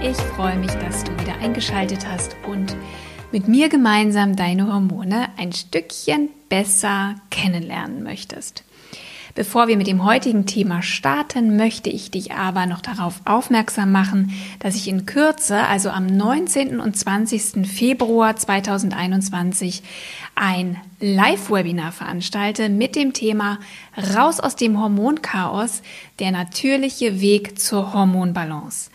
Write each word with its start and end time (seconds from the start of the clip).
Ich 0.00 0.16
freue 0.16 0.56
mich, 0.56 0.70
dass 0.70 1.02
du 1.02 1.10
wieder 1.18 1.36
eingeschaltet 1.38 2.06
hast 2.06 2.36
und 2.46 2.76
mit 3.32 3.48
mir 3.48 3.68
gemeinsam 3.68 4.36
deine 4.36 4.72
Hormone 4.72 5.26
ein 5.36 5.52
Stückchen 5.52 6.28
besser 6.48 7.16
kennenlernen 7.30 8.04
möchtest. 8.04 8.62
Bevor 9.34 9.66
wir 9.66 9.76
mit 9.76 9.88
dem 9.88 10.04
heutigen 10.04 10.46
Thema 10.46 10.82
starten, 10.82 11.56
möchte 11.56 11.90
ich 11.90 12.10
dich 12.10 12.32
aber 12.32 12.66
noch 12.66 12.80
darauf 12.80 13.20
aufmerksam 13.24 13.90
machen, 13.90 14.32
dass 14.60 14.76
ich 14.76 14.88
in 14.88 15.04
Kürze, 15.04 15.66
also 15.66 15.90
am 15.90 16.06
19. 16.06 16.80
und 16.80 16.96
20. 16.96 17.66
Februar 17.66 18.36
2021, 18.36 19.82
ein 20.36 20.76
Live-Webinar 21.00 21.92
veranstalte 21.92 22.68
mit 22.68 22.94
dem 22.94 23.12
Thema 23.12 23.58
Raus 24.16 24.38
aus 24.38 24.54
dem 24.54 24.80
Hormonchaos, 24.80 25.82
der 26.20 26.30
natürliche 26.30 27.20
Weg 27.20 27.58
zur 27.58 27.92
Hormonbalance. 27.92 28.90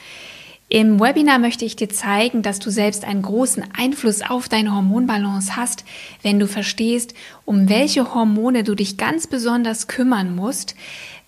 Im 0.73 0.99
Webinar 0.99 1.37
möchte 1.37 1.65
ich 1.65 1.75
dir 1.75 1.89
zeigen, 1.89 2.41
dass 2.41 2.57
du 2.57 2.71
selbst 2.71 3.05
einen 3.05 3.21
großen 3.21 3.63
Einfluss 3.77 4.23
auf 4.23 4.49
deine 4.49 4.73
Hormonbalance 4.73 5.55
hast, 5.55 5.85
wenn 6.23 6.39
du 6.39 6.47
verstehst, 6.47 7.13
um 7.45 7.69
welche 7.69 8.15
Hormone 8.15 8.63
du 8.63 8.73
dich 8.73 8.97
ganz 8.97 9.27
besonders 9.27 9.87
kümmern 9.87 10.35
musst, 10.35 10.73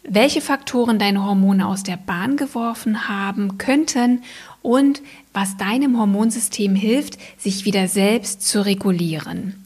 welche 0.01 0.41
Faktoren 0.41 0.97
deine 0.97 1.23
Hormone 1.23 1.67
aus 1.67 1.83
der 1.83 1.97
Bahn 1.97 2.37
geworfen 2.37 3.07
haben 3.07 3.59
könnten 3.59 4.23
und 4.63 5.03
was 5.31 5.57
deinem 5.57 5.99
Hormonsystem 5.99 6.73
hilft, 6.73 7.19
sich 7.37 7.65
wieder 7.65 7.87
selbst 7.87 8.47
zu 8.47 8.65
regulieren. 8.65 9.63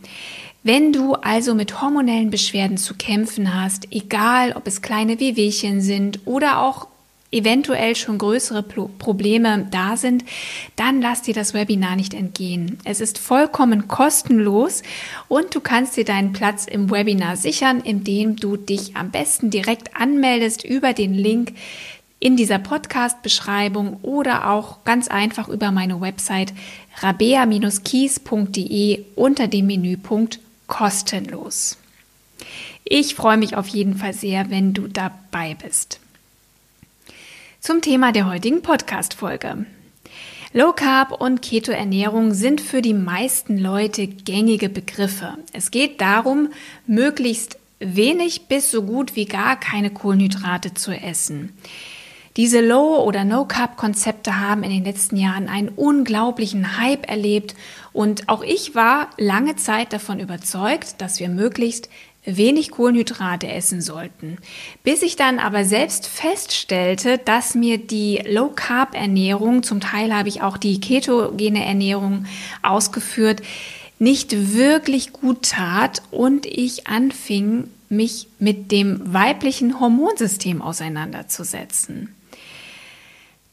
Wenn 0.61 0.91
du 0.91 1.13
also 1.13 1.55
mit 1.55 1.81
hormonellen 1.81 2.31
Beschwerden 2.31 2.75
zu 2.75 2.95
kämpfen 2.95 3.55
hast, 3.55 3.93
egal 3.93 4.51
ob 4.57 4.67
es 4.67 4.81
kleine 4.81 5.21
Wehwehchen 5.21 5.79
sind 5.79 6.19
oder 6.25 6.63
auch 6.63 6.89
eventuell 7.31 7.95
schon 7.95 8.17
größere 8.17 8.63
Probleme 8.63 9.67
da 9.69 9.97
sind, 9.97 10.23
dann 10.75 11.01
lass 11.01 11.21
dir 11.21 11.33
das 11.33 11.53
Webinar 11.53 11.95
nicht 11.95 12.13
entgehen. 12.13 12.79
Es 12.83 13.01
ist 13.01 13.19
vollkommen 13.19 13.87
kostenlos 13.87 14.81
und 15.27 15.53
du 15.53 15.59
kannst 15.59 15.97
dir 15.97 16.05
deinen 16.05 16.33
Platz 16.33 16.65
im 16.65 16.89
Webinar 16.89 17.35
sichern, 17.35 17.81
indem 17.81 18.35
du 18.35 18.57
dich 18.57 18.95
am 18.95 19.11
besten 19.11 19.51
direkt 19.51 19.95
anmeldest 19.95 20.65
über 20.65 20.93
den 20.93 21.13
Link 21.13 21.53
in 22.19 22.35
dieser 22.35 22.59
Podcast-Beschreibung 22.59 23.99
oder 24.01 24.49
auch 24.49 24.83
ganz 24.83 25.07
einfach 25.07 25.47
über 25.47 25.71
meine 25.71 26.01
Website 26.01 26.53
rabea-kies.de 27.01 29.05
unter 29.15 29.47
dem 29.47 29.67
Menüpunkt 29.67 30.39
kostenlos. 30.67 31.77
Ich 32.83 33.15
freue 33.15 33.37
mich 33.37 33.55
auf 33.55 33.67
jeden 33.67 33.95
Fall 33.95 34.13
sehr, 34.13 34.49
wenn 34.49 34.73
du 34.73 34.87
dabei 34.87 35.55
bist. 35.55 36.01
Zum 37.61 37.81
Thema 37.81 38.13
der 38.13 38.25
heutigen 38.25 38.61
Podcast-Folge. 38.61 39.65
Low 40.53 40.71
Carb 40.71 41.11
und 41.19 41.41
Keto-Ernährung 41.41 42.33
sind 42.33 42.61
für 42.61 42.81
die 42.81 42.93
meisten 42.93 43.57
Leute 43.57 44.07
gängige 44.07 44.69
Begriffe. 44.69 45.37
Es 45.51 45.69
geht 45.69 45.99
darum, 45.99 46.53
möglichst 46.87 47.59
wenig 47.79 48.47
bis 48.47 48.71
so 48.71 48.83
gut 48.83 49.17
wie 49.17 49.25
gar 49.25 49.59
keine 49.59 49.89
Kohlenhydrate 49.89 50.73
zu 50.73 50.93
essen. 50.93 51.51
Diese 52.37 52.61
Low- 52.61 53.03
oder 53.03 53.25
No-Carb-Konzepte 53.25 54.39
haben 54.39 54.63
in 54.63 54.69
den 54.69 54.85
letzten 54.85 55.17
Jahren 55.17 55.49
einen 55.49 55.67
unglaublichen 55.67 56.79
Hype 56.79 57.09
erlebt 57.09 57.55
und 57.91 58.29
auch 58.29 58.43
ich 58.43 58.73
war 58.73 59.09
lange 59.17 59.57
Zeit 59.57 59.91
davon 59.91 60.21
überzeugt, 60.21 61.01
dass 61.01 61.19
wir 61.19 61.27
möglichst 61.27 61.89
wenig 62.37 62.71
Kohlenhydrate 62.71 63.47
essen 63.47 63.81
sollten. 63.81 64.37
Bis 64.83 65.01
ich 65.01 65.15
dann 65.15 65.39
aber 65.39 65.65
selbst 65.65 66.07
feststellte, 66.07 67.17
dass 67.17 67.55
mir 67.55 67.77
die 67.77 68.21
Low 68.27 68.49
Carb 68.49 68.95
Ernährung, 68.95 69.63
zum 69.63 69.79
Teil 69.79 70.13
habe 70.13 70.29
ich 70.29 70.41
auch 70.41 70.57
die 70.57 70.79
ketogene 70.79 71.65
Ernährung 71.65 72.25
ausgeführt, 72.61 73.41
nicht 73.99 74.55
wirklich 74.55 75.11
gut 75.11 75.49
tat 75.49 76.01
und 76.11 76.45
ich 76.45 76.87
anfing, 76.87 77.69
mich 77.89 78.27
mit 78.39 78.71
dem 78.71 79.13
weiblichen 79.13 79.79
Hormonsystem 79.79 80.61
auseinanderzusetzen. 80.61 82.15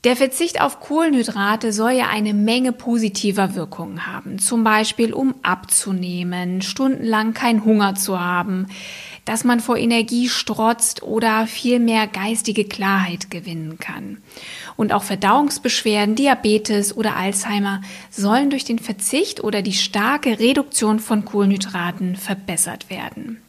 Der 0.06 0.14
Verzicht 0.14 0.60
auf 0.60 0.78
Kohlenhydrate 0.78 1.72
soll 1.72 1.90
ja 1.90 2.06
eine 2.06 2.32
Menge 2.32 2.70
positiver 2.70 3.56
Wirkungen 3.56 4.06
haben. 4.06 4.38
Zum 4.38 4.62
Beispiel, 4.62 5.12
um 5.12 5.34
abzunehmen, 5.42 6.62
stundenlang 6.62 7.34
keinen 7.34 7.64
Hunger 7.64 7.96
zu 7.96 8.20
haben, 8.20 8.68
dass 9.24 9.42
man 9.42 9.58
vor 9.58 9.76
Energie 9.76 10.28
strotzt 10.28 11.02
oder 11.02 11.48
viel 11.48 11.80
mehr 11.80 12.06
geistige 12.06 12.66
Klarheit 12.66 13.32
gewinnen 13.32 13.78
kann. 13.80 14.18
Und 14.76 14.92
auch 14.92 15.02
Verdauungsbeschwerden, 15.02 16.14
Diabetes 16.14 16.96
oder 16.96 17.16
Alzheimer 17.16 17.80
sollen 18.08 18.50
durch 18.50 18.62
den 18.62 18.78
Verzicht 18.78 19.42
oder 19.42 19.60
die 19.60 19.72
starke 19.72 20.38
Reduktion 20.38 21.00
von 21.00 21.24
Kohlenhydraten 21.24 22.14
verbessert 22.14 22.90
werden. 22.90 23.42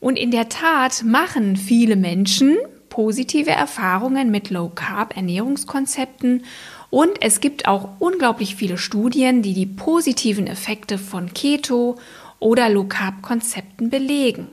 Und 0.00 0.18
in 0.18 0.32
der 0.32 0.50
Tat 0.50 1.02
machen 1.02 1.56
viele 1.56 1.96
Menschen 1.96 2.58
positive 3.00 3.50
Erfahrungen 3.50 4.30
mit 4.30 4.50
Low 4.50 4.68
Carb 4.74 5.16
Ernährungskonzepten 5.16 6.44
und 6.90 7.12
es 7.22 7.40
gibt 7.40 7.66
auch 7.66 7.88
unglaublich 7.98 8.56
viele 8.56 8.76
Studien, 8.76 9.40
die 9.40 9.54
die 9.54 9.64
positiven 9.64 10.46
Effekte 10.46 10.98
von 10.98 11.32
Keto 11.32 11.96
oder 12.40 12.68
Low 12.68 12.84
Carb 12.84 13.22
Konzepten 13.22 13.88
belegen. 13.88 14.48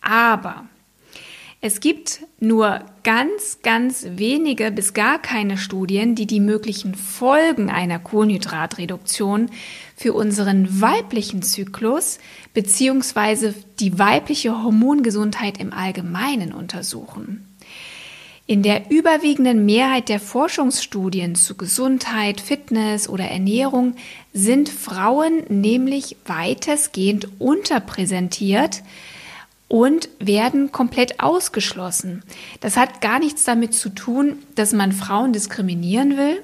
Aber 0.00 0.64
es 1.60 1.80
gibt 1.80 2.20
nur 2.38 2.80
ganz, 3.02 3.58
ganz 3.62 4.06
wenige 4.12 4.70
bis 4.70 4.94
gar 4.94 5.18
keine 5.20 5.58
Studien, 5.58 6.14
die 6.14 6.26
die 6.26 6.40
möglichen 6.40 6.94
Folgen 6.94 7.68
einer 7.68 7.98
Kohlenhydratreduktion 7.98 9.50
für 9.94 10.14
unseren 10.14 10.80
weiblichen 10.80 11.42
Zyklus 11.42 12.18
bzw. 12.54 13.52
die 13.78 13.98
weibliche 13.98 14.62
Hormongesundheit 14.62 15.60
im 15.60 15.74
Allgemeinen 15.74 16.54
untersuchen. 16.54 17.49
In 18.46 18.62
der 18.62 18.90
überwiegenden 18.90 19.64
Mehrheit 19.64 20.08
der 20.08 20.18
Forschungsstudien 20.18 21.36
zu 21.36 21.56
Gesundheit, 21.56 22.40
Fitness 22.40 23.08
oder 23.08 23.24
Ernährung 23.24 23.94
sind 24.32 24.68
Frauen 24.68 25.44
nämlich 25.48 26.16
weitestgehend 26.26 27.28
unterpräsentiert 27.38 28.82
und 29.70 30.08
werden 30.18 30.72
komplett 30.72 31.20
ausgeschlossen. 31.20 32.24
Das 32.58 32.76
hat 32.76 33.00
gar 33.00 33.20
nichts 33.20 33.44
damit 33.44 33.72
zu 33.72 33.88
tun, 33.90 34.38
dass 34.56 34.72
man 34.72 34.90
Frauen 34.90 35.32
diskriminieren 35.32 36.16
will. 36.16 36.42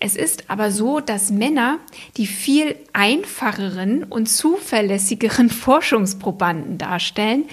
Es 0.00 0.16
ist 0.16 0.50
aber 0.50 0.72
so, 0.72 0.98
dass 0.98 1.30
Männer 1.30 1.78
die 2.16 2.26
viel 2.26 2.74
einfacheren 2.92 4.02
und 4.02 4.26
zuverlässigeren 4.26 5.48
Forschungsprobanden 5.50 6.76
darstellen, 6.76 7.44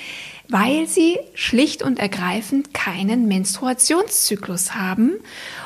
weil 0.49 0.87
sie 0.87 1.17
schlicht 1.33 1.83
und 1.83 1.99
ergreifend 1.99 2.73
keinen 2.73 3.27
Menstruationszyklus 3.27 4.75
haben 4.75 5.13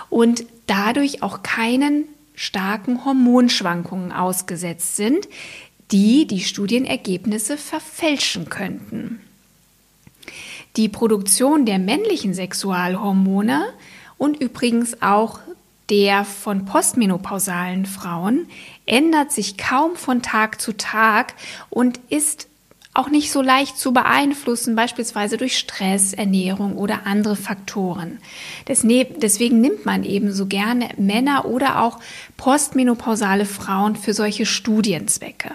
und 0.10 0.46
dadurch 0.68 1.24
auch 1.24 1.44
keinen 1.44 2.06
starken 2.36 3.04
Hormonschwankungen 3.04 4.12
ausgesetzt 4.12 4.96
sind, 4.96 5.28
die 5.92 6.28
die 6.28 6.42
Studienergebnisse 6.42 7.58
verfälschen 7.58 8.50
könnten. 8.50 9.22
Die 10.76 10.90
Produktion 10.90 11.66
der 11.66 11.80
männlichen 11.80 12.34
Sexualhormone 12.34 13.66
und 14.18 14.40
übrigens 14.40 15.02
auch 15.02 15.40
der 15.90 16.26
von 16.26 16.66
postmenopausalen 16.66 17.86
Frauen 17.86 18.48
ändert 18.86 19.32
sich 19.32 19.58
kaum 19.58 19.96
von 19.96 20.22
Tag 20.22 20.60
zu 20.60 20.74
Tag 20.74 21.34
und 21.70 22.00
ist 22.10 22.47
auch 22.98 23.10
nicht 23.10 23.32
so 23.32 23.42
leicht 23.42 23.78
zu 23.78 23.94
beeinflussen, 23.94 24.76
beispielsweise 24.76 25.38
durch 25.38 25.58
Stress, 25.58 26.14
Ernährung 26.14 26.78
oder 26.78 27.06
andere 27.06 27.36
Faktoren. 27.36 28.18
Deswegen 28.68 29.62
nimmt 29.62 29.86
man 29.86 30.04
eben 30.04 30.32
so 30.32 30.48
gerne 30.48 30.90
Männer 30.98 31.46
oder 31.46 31.82
auch 31.82 32.00
postmenopausale 32.38 33.46
Frauen 33.46 33.96
für 33.96 34.14
solche 34.14 34.46
Studienzwecke. 34.46 35.52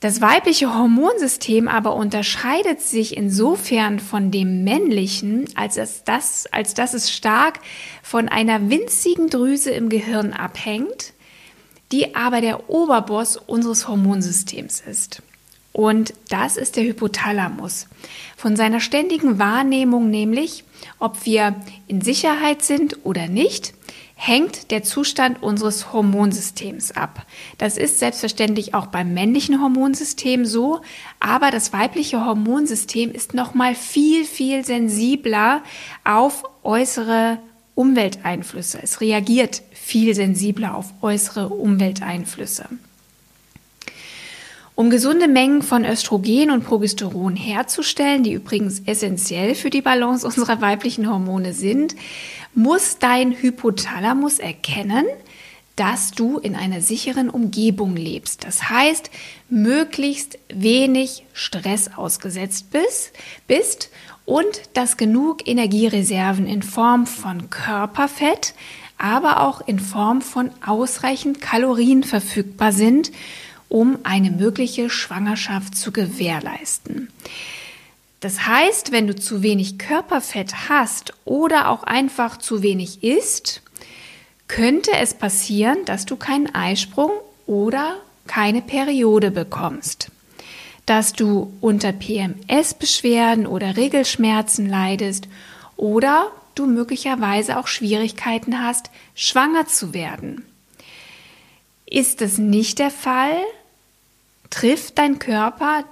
Das 0.00 0.20
weibliche 0.20 0.72
Hormonsystem 0.72 1.68
aber 1.68 1.96
unterscheidet 1.96 2.80
sich 2.80 3.16
insofern 3.16 3.98
von 3.98 4.30
dem 4.30 4.62
männlichen, 4.62 5.46
als, 5.56 5.78
es 5.78 6.04
das, 6.04 6.46
als 6.52 6.74
dass 6.74 6.94
es 6.94 7.10
stark 7.10 7.58
von 8.02 8.28
einer 8.28 8.70
winzigen 8.70 9.30
Drüse 9.30 9.70
im 9.70 9.88
Gehirn 9.88 10.32
abhängt, 10.32 11.12
die 11.90 12.14
aber 12.14 12.40
der 12.40 12.70
Oberboss 12.70 13.36
unseres 13.36 13.88
Hormonsystems 13.88 14.80
ist. 14.80 15.22
Und 15.76 16.14
das 16.30 16.56
ist 16.56 16.76
der 16.76 16.84
Hypothalamus. 16.84 17.86
Von 18.34 18.56
seiner 18.56 18.80
ständigen 18.80 19.38
Wahrnehmung 19.38 20.08
nämlich, 20.08 20.64
ob 20.98 21.26
wir 21.26 21.54
in 21.86 22.00
Sicherheit 22.00 22.62
sind 22.62 23.04
oder 23.04 23.28
nicht, 23.28 23.74
hängt 24.14 24.70
der 24.70 24.84
Zustand 24.84 25.42
unseres 25.42 25.92
Hormonsystems 25.92 26.92
ab. 26.92 27.26
Das 27.58 27.76
ist 27.76 27.98
selbstverständlich 27.98 28.72
auch 28.72 28.86
beim 28.86 29.12
männlichen 29.12 29.60
Hormonsystem 29.60 30.46
so, 30.46 30.80
aber 31.20 31.50
das 31.50 31.74
weibliche 31.74 32.24
Hormonsystem 32.24 33.12
ist 33.12 33.34
noch 33.34 33.52
mal 33.52 33.74
viel 33.74 34.24
viel 34.24 34.64
sensibler 34.64 35.62
auf 36.04 36.44
äußere 36.62 37.38
Umwelteinflüsse. 37.74 38.80
Es 38.82 39.02
reagiert 39.02 39.60
viel 39.74 40.14
sensibler 40.14 40.74
auf 40.74 40.94
äußere 41.02 41.50
Umwelteinflüsse. 41.50 42.66
Um 44.76 44.90
gesunde 44.90 45.26
Mengen 45.26 45.62
von 45.62 45.86
Östrogen 45.86 46.50
und 46.50 46.66
Progesteron 46.66 47.34
herzustellen, 47.34 48.22
die 48.22 48.34
übrigens 48.34 48.80
essentiell 48.80 49.54
für 49.54 49.70
die 49.70 49.80
Balance 49.80 50.26
unserer 50.26 50.60
weiblichen 50.60 51.08
Hormone 51.08 51.54
sind, 51.54 51.96
muss 52.54 52.98
dein 52.98 53.32
Hypothalamus 53.32 54.38
erkennen, 54.38 55.06
dass 55.76 56.10
du 56.10 56.36
in 56.36 56.54
einer 56.54 56.82
sicheren 56.82 57.30
Umgebung 57.30 57.96
lebst. 57.96 58.44
Das 58.44 58.68
heißt, 58.68 59.10
möglichst 59.48 60.38
wenig 60.52 61.24
Stress 61.32 61.96
ausgesetzt 61.96 62.70
bist, 62.70 63.14
bist 63.46 63.88
und 64.26 64.60
dass 64.74 64.98
genug 64.98 65.48
Energiereserven 65.48 66.46
in 66.46 66.62
Form 66.62 67.06
von 67.06 67.48
Körperfett, 67.48 68.52
aber 68.98 69.40
auch 69.40 69.66
in 69.66 69.78
Form 69.78 70.20
von 70.20 70.50
ausreichend 70.64 71.40
Kalorien 71.40 72.04
verfügbar 72.04 72.72
sind, 72.72 73.10
um 73.68 73.98
eine 74.04 74.30
mögliche 74.30 74.90
Schwangerschaft 74.90 75.76
zu 75.76 75.92
gewährleisten. 75.92 77.08
Das 78.20 78.46
heißt, 78.46 78.92
wenn 78.92 79.06
du 79.06 79.14
zu 79.14 79.42
wenig 79.42 79.78
Körperfett 79.78 80.68
hast 80.68 81.12
oder 81.24 81.68
auch 81.70 81.84
einfach 81.84 82.38
zu 82.38 82.62
wenig 82.62 83.02
isst, 83.02 83.62
könnte 84.48 84.92
es 84.92 85.14
passieren, 85.14 85.84
dass 85.84 86.06
du 86.06 86.16
keinen 86.16 86.54
Eisprung 86.54 87.10
oder 87.46 87.96
keine 88.26 88.62
Periode 88.62 89.30
bekommst. 89.30 90.10
Dass 90.86 91.12
du 91.12 91.52
unter 91.60 91.92
PMS-Beschwerden 91.92 93.46
oder 93.46 93.76
Regelschmerzen 93.76 94.68
leidest 94.68 95.28
oder 95.76 96.30
du 96.54 96.66
möglicherweise 96.66 97.58
auch 97.58 97.66
Schwierigkeiten 97.66 98.62
hast, 98.62 98.90
schwanger 99.14 99.66
zu 99.66 99.92
werden. 99.92 100.44
Ist 101.86 102.20
das 102.20 102.38
nicht 102.38 102.80
der 102.80 102.90
Fall, 102.90 103.36
trifft 104.50 104.98
dein 104.98 105.18
Körper 105.18 105.84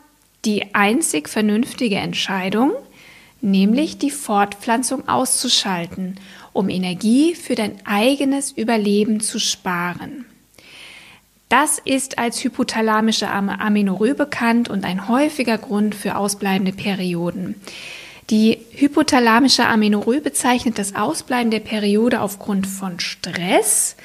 die 0.44 0.74
einzig 0.74 1.28
vernünftige 1.28 1.96
Entscheidung, 1.96 2.72
nämlich 3.40 3.98
die 3.98 4.10
Fortpflanzung 4.10 5.08
auszuschalten, 5.08 6.18
um 6.52 6.68
Energie 6.68 7.34
für 7.34 7.54
dein 7.54 7.78
eigenes 7.86 8.52
Überleben 8.52 9.20
zu 9.20 9.38
sparen. 9.38 10.24
Das 11.48 11.78
ist 11.78 12.18
als 12.18 12.42
hypothalamische 12.42 13.28
Amenorrhoe 13.28 14.14
bekannt 14.14 14.68
und 14.68 14.84
ein 14.84 15.08
häufiger 15.08 15.58
Grund 15.58 15.94
für 15.94 16.16
ausbleibende 16.16 16.72
Perioden. 16.72 17.54
Die 18.30 18.58
hypothalamische 18.72 19.66
Amenorrhoe 19.66 20.20
bezeichnet 20.20 20.78
das 20.78 20.96
Ausbleiben 20.96 21.50
der 21.50 21.60
Periode 21.60 22.22
aufgrund 22.22 22.66
von 22.66 22.98
Stress, 22.98 23.96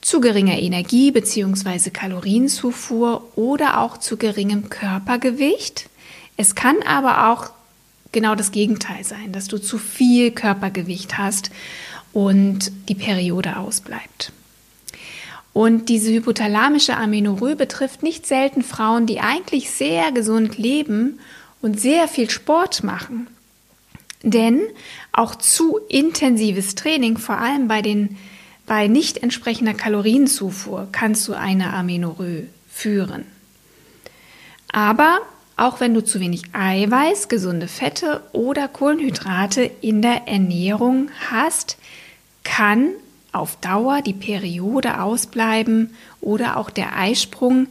zu 0.00 0.20
geringer 0.20 0.58
Energie 0.58 1.10
bzw. 1.10 1.90
Kalorienzufuhr 1.90 3.26
oder 3.36 3.80
auch 3.80 3.98
zu 3.98 4.16
geringem 4.16 4.70
Körpergewicht. 4.70 5.88
Es 6.36 6.54
kann 6.54 6.76
aber 6.86 7.30
auch 7.30 7.50
genau 8.12 8.34
das 8.34 8.52
Gegenteil 8.52 9.04
sein, 9.04 9.32
dass 9.32 9.48
du 9.48 9.58
zu 9.58 9.78
viel 9.78 10.30
Körpergewicht 10.30 11.18
hast 11.18 11.50
und 12.12 12.72
die 12.88 12.94
Periode 12.94 13.56
ausbleibt. 13.56 14.32
Und 15.52 15.88
diese 15.88 16.12
hypothalamische 16.12 16.96
Amenorrhoe 16.96 17.56
betrifft 17.56 18.02
nicht 18.02 18.26
selten 18.26 18.62
Frauen, 18.62 19.06
die 19.06 19.20
eigentlich 19.20 19.70
sehr 19.70 20.12
gesund 20.12 20.56
leben 20.56 21.18
und 21.60 21.80
sehr 21.80 22.06
viel 22.06 22.30
Sport 22.30 22.84
machen. 22.84 23.26
Denn 24.22 24.60
auch 25.12 25.34
zu 25.34 25.78
intensives 25.88 26.74
Training, 26.74 27.18
vor 27.18 27.38
allem 27.38 27.66
bei 27.66 27.82
den 27.82 28.16
bei 28.68 28.86
nicht 28.86 29.18
entsprechender 29.18 29.74
Kalorienzufuhr 29.74 30.88
kannst 30.92 31.26
du 31.26 31.32
eine 31.32 31.72
Amenorrhoe 31.72 32.46
führen. 32.70 33.24
Aber 34.70 35.18
auch 35.56 35.80
wenn 35.80 35.94
du 35.94 36.04
zu 36.04 36.20
wenig 36.20 36.42
Eiweiß, 36.52 37.28
gesunde 37.28 37.66
Fette 37.66 38.22
oder 38.32 38.68
Kohlenhydrate 38.68 39.62
in 39.80 40.02
der 40.02 40.28
Ernährung 40.28 41.10
hast, 41.30 41.78
kann 42.44 42.90
auf 43.32 43.56
Dauer 43.56 44.02
die 44.02 44.12
Periode 44.12 45.00
ausbleiben 45.00 45.94
oder 46.20 46.56
auch 46.56 46.70
der 46.70 46.96
Eisprung, 46.96 47.66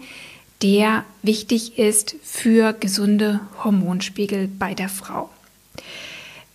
der 0.62 1.06
wichtig 1.22 1.78
ist 1.78 2.16
für 2.24 2.74
gesunde 2.74 3.40
Hormonspiegel 3.64 4.48
bei 4.48 4.74
der 4.74 4.90
Frau. 4.90 5.30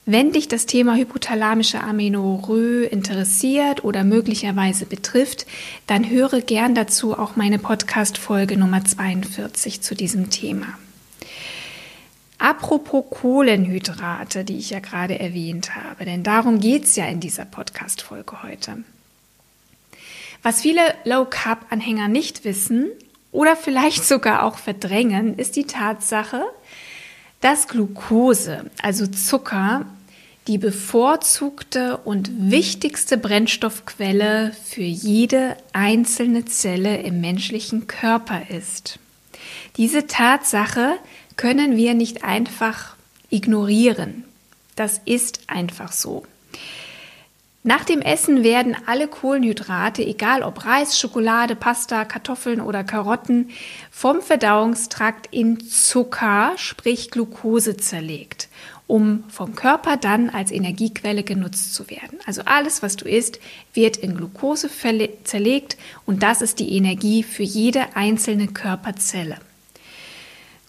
Wenn 0.05 0.33
dich 0.33 0.49
das 0.49 0.67
Thema 0.67 0.97
hypothalamische 0.97 1.81
Amenorrhoe 1.81 2.87
interessiert 2.87 3.85
oder 3.85 4.03
möglicherweise 4.03 4.85
betrifft, 4.85 5.47
dann 5.87 6.11
höre 6.11 6.41
gern 6.41 6.75
dazu 6.75 7.17
auch 7.17 7.37
meine 7.37 7.61
Podcast-Folge 7.61 8.57
Nummer 8.57 8.85
42 8.85 9.81
zu 9.81 9.95
diesem 9.95 10.29
Thema. 10.29 10.67
Apropos 12.39 13.05
Kohlenhydrate, 13.11 14.45
die 14.45 14.59
ich 14.59 14.71
ja 14.71 14.81
gerade 14.81 15.21
erwähnt 15.21 15.77
habe, 15.77 16.05
denn 16.05 16.25
darum 16.25 16.59
geht 16.59 16.83
es 16.83 16.97
ja 16.97 17.05
in 17.07 17.21
dieser 17.21 17.45
Podcast-Folge 17.45 18.43
heute. 18.43 18.79
Was 20.43 20.63
viele 20.63 20.83
Low-Carb-Anhänger 21.05 22.09
nicht 22.09 22.45
wissen 22.45 22.89
oder 23.31 23.55
vielleicht 23.55 24.05
sogar 24.05 24.43
auch 24.43 24.59
verdrängen, 24.59 25.39
ist 25.39 25.55
die 25.55 25.69
Tatsache, 25.69 26.43
dass 27.43 27.69
Glucose, 27.69 28.71
also 28.81 29.07
Zucker, 29.07 29.85
die 30.47 30.59
bevorzugte 30.59 31.99
und 31.99 32.51
wichtigste 32.51 33.19
Brennstoffquelle 33.19 34.53
für 34.65 34.83
jede 34.83 35.57
einzelne 35.73 36.47
Zelle 36.47 37.03
im 37.03 37.21
menschlichen 37.21 37.87
Körper 37.87 38.49
ist. 38.49 38.99
Diese 39.77 40.07
Tatsache 40.07 40.95
können 41.37 41.77
wir 41.77 41.95
nicht 41.95 42.25
einfach 42.25 42.97
ignorieren. 43.31 44.25
Das 44.75 45.01
ist 45.05 45.41
einfach 45.49 45.93
so. 45.93 46.25
Nach 47.65 47.85
dem 47.85 48.01
Essen 48.01 48.43
werden 48.43 48.77
alle 48.87 49.07
Kohlenhydrate, 49.07 50.05
egal 50.05 50.43
ob 50.43 50.65
Reis, 50.65 50.99
Schokolade, 50.99 51.55
Pasta, 51.55 52.05
Kartoffeln 52.05 52.61
oder 52.61 52.83
Karotten, 52.83 53.51
vom 53.93 54.21
Verdauungstrakt 54.21 55.29
in 55.31 55.61
Zucker, 55.61 56.55
sprich 56.57 57.13
Glucose 57.13 57.77
zerlegt, 57.77 58.49
um 58.89 59.23
vom 59.29 59.55
Körper 59.55 59.97
dann 59.97 60.29
als 60.29 60.51
Energiequelle 60.51 61.23
genutzt 61.23 61.73
zu 61.73 61.89
werden. 61.89 62.19
Also 62.27 62.43
alles, 62.47 62.83
was 62.83 62.97
du 62.97 63.09
isst, 63.09 63.39
wird 63.75 63.97
in 63.97 64.17
Glucose 64.17 64.69
zerlegt 65.23 65.77
und 66.05 66.25
das 66.25 66.43
ist 66.43 66.59
die 66.59 66.77
Energie 66.77 67.23
für 67.23 67.45
jede 67.45 67.95
einzelne 67.95 68.49
Körperzelle. 68.49 69.37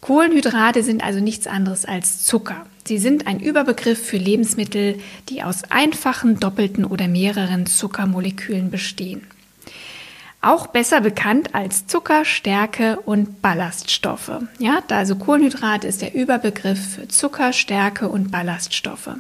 Kohlenhydrate 0.04 0.84
sind 0.84 1.02
also 1.02 1.22
nichts 1.22 1.48
anderes 1.48 1.86
als 1.86 2.26
Zucker. 2.26 2.66
Sie 2.86 2.98
sind 2.98 3.26
ein 3.26 3.40
Überbegriff 3.40 4.06
für 4.06 4.18
Lebensmittel, 4.18 5.00
die 5.30 5.44
aus 5.44 5.64
einfachen, 5.70 6.42
doppelten 6.42 6.84
oder 6.84 7.08
mehreren 7.08 7.68
Zuckermolekülen 7.68 8.70
bestehen. 8.70 9.22
Auch 10.42 10.68
besser 10.68 11.00
bekannt 11.00 11.56
als 11.56 11.88
Zucker, 11.88 12.26
Stärke 12.26 13.00
und 13.06 13.42
Ballaststoffe. 13.42 14.42
Ja, 14.60 14.84
also 14.90 15.16
Kohlenhydrate 15.16 15.88
ist 15.88 16.02
der 16.02 16.14
Überbegriff 16.14 16.96
für 16.96 17.08
Zucker, 17.08 17.54
Stärke 17.54 18.10
und 18.10 18.30
Ballaststoffe. 18.30 19.12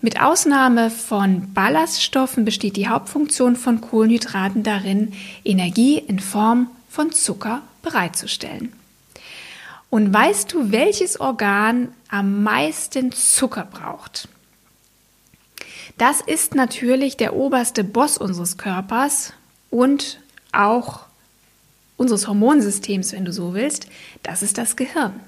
Mit 0.00 0.20
Ausnahme 0.20 0.90
von 0.90 1.54
Ballaststoffen 1.54 2.44
besteht 2.44 2.74
die 2.74 2.88
Hauptfunktion 2.88 3.54
von 3.54 3.80
Kohlenhydraten 3.80 4.64
darin, 4.64 5.12
Energie 5.44 5.98
in 5.98 6.18
Form 6.18 6.66
von 6.90 7.12
Zucker 7.12 7.62
bereitzustellen. 7.82 8.72
Und 9.94 10.12
weißt 10.12 10.52
du, 10.52 10.72
welches 10.72 11.20
Organ 11.20 11.94
am 12.08 12.42
meisten 12.42 13.12
Zucker 13.12 13.64
braucht? 13.64 14.26
Das 15.98 16.20
ist 16.20 16.56
natürlich 16.56 17.16
der 17.16 17.36
oberste 17.36 17.84
Boss 17.84 18.18
unseres 18.18 18.56
Körpers 18.56 19.34
und 19.70 20.18
auch 20.50 21.04
unseres 21.96 22.26
Hormonsystems, 22.26 23.12
wenn 23.12 23.24
du 23.24 23.32
so 23.32 23.54
willst, 23.54 23.86
das 24.24 24.42
ist 24.42 24.58
das 24.58 24.74
Gehirn. 24.74 25.20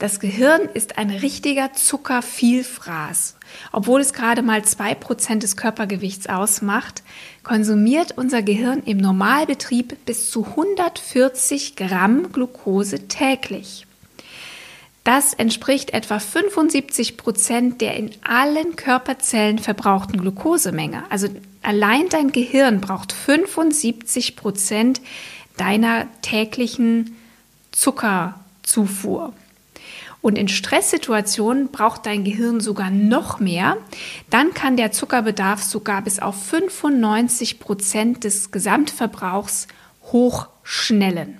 Das 0.00 0.18
Gehirn 0.18 0.62
ist 0.74 0.98
ein 0.98 1.10
richtiger 1.10 1.72
Zuckervielfraß. 1.72 3.36
Obwohl 3.70 4.00
es 4.00 4.12
gerade 4.12 4.42
mal 4.42 4.64
zwei 4.64 4.96
Prozent 4.96 5.44
des 5.44 5.56
Körpergewichts 5.56 6.28
ausmacht, 6.28 7.04
konsumiert 7.48 8.12
unser 8.18 8.42
Gehirn 8.42 8.82
im 8.84 8.98
Normalbetrieb 8.98 10.04
bis 10.04 10.30
zu 10.30 10.44
140 10.44 11.76
Gramm 11.76 12.30
Glucose 12.30 13.08
täglich. 13.08 13.86
Das 15.02 15.32
entspricht 15.32 15.94
etwa 15.94 16.18
75 16.18 17.16
Prozent 17.16 17.80
der 17.80 17.96
in 17.96 18.10
allen 18.22 18.76
Körperzellen 18.76 19.58
verbrauchten 19.58 20.20
Glukosemenge. 20.20 21.04
Also 21.08 21.28
allein 21.62 22.10
dein 22.10 22.32
Gehirn 22.32 22.82
braucht 22.82 23.14
75 23.14 24.36
Prozent 24.36 25.00
deiner 25.56 26.06
täglichen 26.20 27.16
Zuckerzufuhr. 27.72 29.32
Und 30.20 30.36
in 30.36 30.48
Stresssituationen 30.48 31.68
braucht 31.68 32.06
dein 32.06 32.24
Gehirn 32.24 32.60
sogar 32.60 32.90
noch 32.90 33.40
mehr. 33.40 33.76
Dann 34.30 34.52
kann 34.52 34.76
der 34.76 34.92
Zuckerbedarf 34.92 35.62
sogar 35.62 36.02
bis 36.02 36.18
auf 36.18 36.42
95 36.46 37.60
Prozent 37.60 38.24
des 38.24 38.50
Gesamtverbrauchs 38.50 39.68
hochschnellen. 40.12 41.38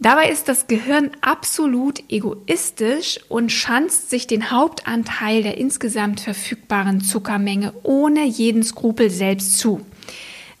Dabei 0.00 0.30
ist 0.30 0.48
das 0.48 0.68
Gehirn 0.68 1.10
absolut 1.22 2.04
egoistisch 2.08 3.18
und 3.28 3.50
schanzt 3.50 4.10
sich 4.10 4.28
den 4.28 4.52
Hauptanteil 4.52 5.42
der 5.42 5.58
insgesamt 5.58 6.20
verfügbaren 6.20 7.00
Zuckermenge 7.00 7.74
ohne 7.82 8.24
jeden 8.24 8.62
Skrupel 8.62 9.10
selbst 9.10 9.58
zu. 9.58 9.84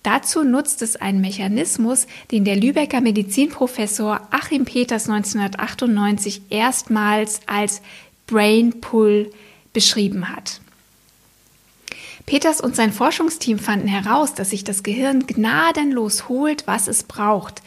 Dazu 0.02 0.44
nutzt 0.44 0.82
es 0.82 0.96
einen 0.96 1.20
Mechanismus, 1.20 2.06
den 2.30 2.44
der 2.44 2.56
Lübecker 2.56 3.00
Medizinprofessor 3.00 4.28
Achim 4.30 4.64
Peters 4.64 5.08
1998 5.08 6.42
erstmals 6.50 7.40
als 7.46 7.82
Brain 8.26 8.80
Pull 8.80 9.30
beschrieben 9.72 10.28
hat. 10.34 10.60
Peters 12.28 12.60
und 12.60 12.76
sein 12.76 12.92
Forschungsteam 12.92 13.58
fanden 13.58 13.88
heraus, 13.88 14.34
dass 14.34 14.50
sich 14.50 14.62
das 14.62 14.82
Gehirn 14.82 15.26
gnadenlos 15.26 16.28
holt, 16.28 16.66
was 16.66 16.86
es 16.86 17.02
braucht. 17.02 17.62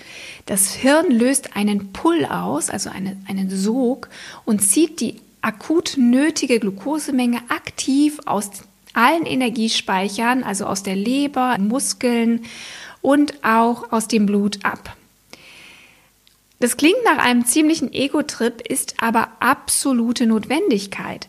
Das 0.45 0.73
Hirn 0.75 1.09
löst 1.09 1.55
einen 1.55 1.91
Pull 1.93 2.25
aus, 2.25 2.69
also 2.69 2.91
eine, 2.91 3.17
einen 3.27 3.50
Sog, 3.50 4.07
und 4.45 4.61
zieht 4.61 5.01
die 5.01 5.15
akut 5.41 5.95
nötige 5.97 6.59
Glukosemenge 6.59 7.39
aktiv 7.50 8.19
aus 8.25 8.51
allen 8.93 9.25
Energiespeichern, 9.25 10.43
also 10.43 10.65
aus 10.65 10.83
der 10.83 10.95
Leber, 10.95 11.57
Muskeln 11.60 12.45
und 13.01 13.43
auch 13.43 13.91
aus 13.91 14.07
dem 14.07 14.25
Blut 14.25 14.63
ab. 14.63 14.95
Das 16.60 16.77
klingt 16.77 17.03
nach 17.05 17.17
einem 17.17 17.45
ziemlichen 17.45 17.91
Ego-Trip, 17.91 18.62
ist 18.62 18.95
aber 19.00 19.29
absolute 19.39 20.27
Notwendigkeit. 20.27 21.27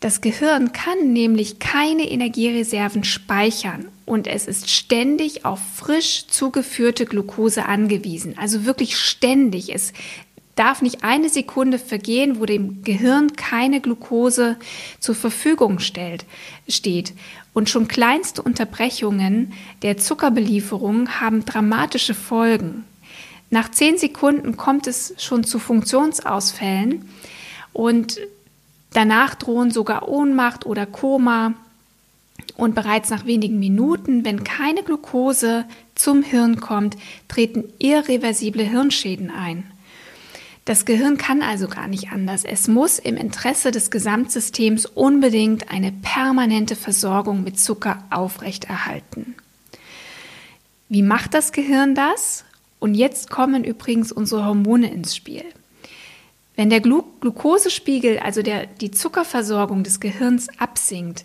Das 0.00 0.20
Gehirn 0.20 0.72
kann 0.72 1.12
nämlich 1.12 1.58
keine 1.58 2.08
Energiereserven 2.08 3.02
speichern 3.02 3.88
und 4.06 4.28
es 4.28 4.46
ist 4.46 4.70
ständig 4.70 5.44
auf 5.44 5.58
frisch 5.74 6.28
zugeführte 6.28 7.04
Glucose 7.04 7.64
angewiesen. 7.64 8.38
Also 8.38 8.64
wirklich 8.64 8.96
ständig. 8.96 9.74
Es 9.74 9.92
darf 10.58 10.82
nicht 10.82 11.04
eine 11.04 11.28
Sekunde 11.28 11.78
vergehen, 11.78 12.40
wo 12.40 12.46
dem 12.46 12.82
Gehirn 12.82 13.34
keine 13.34 13.80
Glucose 13.80 14.56
zur 14.98 15.14
Verfügung 15.14 15.78
stellt, 15.78 16.24
steht. 16.68 17.12
Und 17.54 17.70
schon 17.70 17.86
kleinste 17.86 18.42
Unterbrechungen 18.42 19.52
der 19.82 19.98
Zuckerbelieferung 19.98 21.20
haben 21.20 21.44
dramatische 21.44 22.14
Folgen. 22.14 22.84
Nach 23.50 23.70
zehn 23.70 23.98
Sekunden 23.98 24.56
kommt 24.56 24.86
es 24.86 25.14
schon 25.18 25.44
zu 25.44 25.58
Funktionsausfällen 25.58 27.08
und 27.72 28.18
danach 28.92 29.34
drohen 29.36 29.70
sogar 29.70 30.08
Ohnmacht 30.08 30.66
oder 30.66 30.86
Koma. 30.86 31.54
Und 32.56 32.74
bereits 32.74 33.10
nach 33.10 33.26
wenigen 33.26 33.58
Minuten, 33.58 34.24
wenn 34.24 34.42
keine 34.42 34.82
Glucose 34.82 35.64
zum 35.94 36.22
Hirn 36.22 36.60
kommt, 36.60 36.96
treten 37.28 37.64
irreversible 37.78 38.64
Hirnschäden 38.64 39.30
ein. 39.30 39.70
Das 40.68 40.84
Gehirn 40.84 41.16
kann 41.16 41.40
also 41.40 41.66
gar 41.66 41.88
nicht 41.88 42.12
anders. 42.12 42.44
Es 42.44 42.68
muss 42.68 42.98
im 42.98 43.16
Interesse 43.16 43.70
des 43.70 43.90
Gesamtsystems 43.90 44.84
unbedingt 44.84 45.70
eine 45.70 45.92
permanente 45.92 46.76
Versorgung 46.76 47.42
mit 47.42 47.58
Zucker 47.58 48.04
aufrechterhalten. 48.10 49.34
Wie 50.90 51.00
macht 51.00 51.32
das 51.32 51.52
Gehirn 51.52 51.94
das? 51.94 52.44
Und 52.80 52.92
jetzt 52.92 53.30
kommen 53.30 53.64
übrigens 53.64 54.12
unsere 54.12 54.44
Hormone 54.44 54.92
ins 54.92 55.16
Spiel. 55.16 55.42
Wenn 56.54 56.68
der 56.68 56.82
Glu 56.82 57.02
Glukosespiegel, 57.22 58.18
also 58.18 58.42
der, 58.42 58.66
die 58.66 58.90
Zuckerversorgung 58.90 59.84
des 59.84 60.00
Gehirns 60.00 60.48
absinkt, 60.58 61.24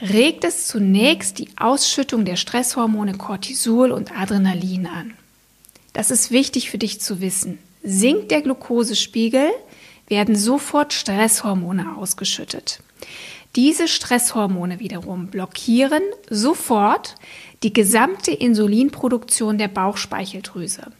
regt 0.00 0.44
es 0.44 0.66
zunächst 0.68 1.38
die 1.38 1.50
Ausschüttung 1.58 2.24
der 2.24 2.36
Stresshormone 2.36 3.18
Cortisol 3.18 3.92
und 3.92 4.18
Adrenalin 4.18 4.86
an. 4.86 5.12
Das 5.92 6.10
ist 6.10 6.30
wichtig 6.30 6.70
für 6.70 6.78
dich 6.78 6.98
zu 7.02 7.20
wissen. 7.20 7.58
Sinkt 7.82 8.30
der 8.30 8.42
Glukosespiegel, 8.42 9.50
werden 10.08 10.36
sofort 10.36 10.92
Stresshormone 10.92 11.96
ausgeschüttet. 11.96 12.80
Diese 13.56 13.88
Stresshormone 13.88 14.78
wiederum 14.78 15.28
blockieren 15.28 16.02
sofort 16.28 17.14
die 17.62 17.72
gesamte 17.72 18.30
Insulinproduktion 18.30 19.58
der 19.58 19.68
Bauchspeicheldrüse. 19.68 20.92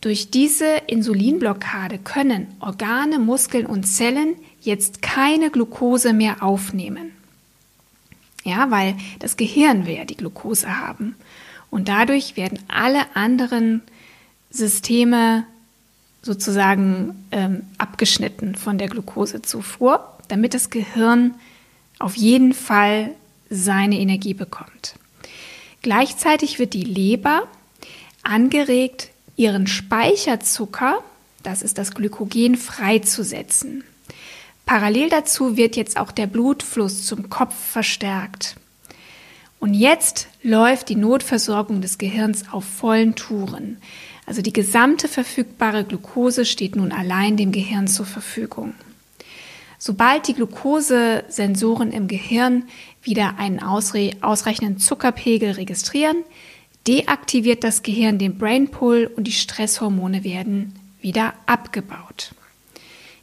Durch 0.00 0.30
diese 0.30 0.76
Insulinblockade 0.86 1.98
können 1.98 2.46
Organe, 2.60 3.18
Muskeln 3.18 3.66
und 3.66 3.84
Zellen 3.84 4.36
jetzt 4.60 5.02
keine 5.02 5.50
Glucose 5.50 6.12
mehr 6.12 6.42
aufnehmen. 6.42 7.12
Ja, 8.44 8.70
weil 8.70 8.96
das 9.18 9.36
Gehirn 9.36 9.86
will 9.86 9.96
ja 9.96 10.04
die 10.04 10.16
Glucose 10.16 10.80
haben. 10.80 11.16
Und 11.70 11.88
dadurch 11.88 12.36
werden 12.36 12.60
alle 12.68 13.14
anderen 13.14 13.82
Systeme 14.50 15.44
sozusagen 16.22 17.26
ähm, 17.30 17.62
abgeschnitten 17.78 18.54
von 18.54 18.78
der 18.78 18.88
Glukosezufuhr, 18.88 20.16
damit 20.28 20.54
das 20.54 20.70
Gehirn 20.70 21.34
auf 21.98 22.16
jeden 22.16 22.52
Fall 22.52 23.10
seine 23.50 23.98
Energie 23.98 24.34
bekommt. 24.34 24.94
Gleichzeitig 25.82 26.58
wird 26.58 26.74
die 26.74 26.84
Leber 26.84 27.44
angeregt, 28.22 29.10
ihren 29.36 29.66
Speicherzucker, 29.66 31.02
das 31.42 31.62
ist 31.62 31.78
das 31.78 31.94
Glykogen, 31.94 32.56
freizusetzen. 32.56 33.84
Parallel 34.66 35.08
dazu 35.08 35.56
wird 35.56 35.76
jetzt 35.76 35.96
auch 35.96 36.12
der 36.12 36.26
Blutfluss 36.26 37.06
zum 37.06 37.30
Kopf 37.30 37.54
verstärkt. 37.54 38.56
Und 39.60 39.74
jetzt 39.74 40.28
läuft 40.42 40.88
die 40.88 40.96
Notversorgung 40.96 41.80
des 41.80 41.98
Gehirns 41.98 42.44
auf 42.52 42.64
vollen 42.64 43.14
Touren. 43.14 43.78
Also 44.28 44.42
die 44.42 44.52
gesamte 44.52 45.08
verfügbare 45.08 45.84
Glucose 45.84 46.44
steht 46.44 46.76
nun 46.76 46.92
allein 46.92 47.38
dem 47.38 47.50
Gehirn 47.50 47.88
zur 47.88 48.04
Verfügung. 48.04 48.74
Sobald 49.78 50.28
die 50.28 50.34
Glukosesensoren 50.34 51.92
im 51.92 52.08
Gehirn 52.08 52.64
wieder 53.02 53.38
einen 53.38 53.58
ausreichenden 53.58 54.76
Zuckerpegel 54.76 55.52
registrieren, 55.52 56.18
deaktiviert 56.86 57.64
das 57.64 57.82
Gehirn 57.82 58.18
den 58.18 58.36
Brain 58.36 58.68
Pull 58.68 59.10
und 59.16 59.24
die 59.24 59.32
Stresshormone 59.32 60.24
werden 60.24 60.74
wieder 61.00 61.32
abgebaut. 61.46 62.32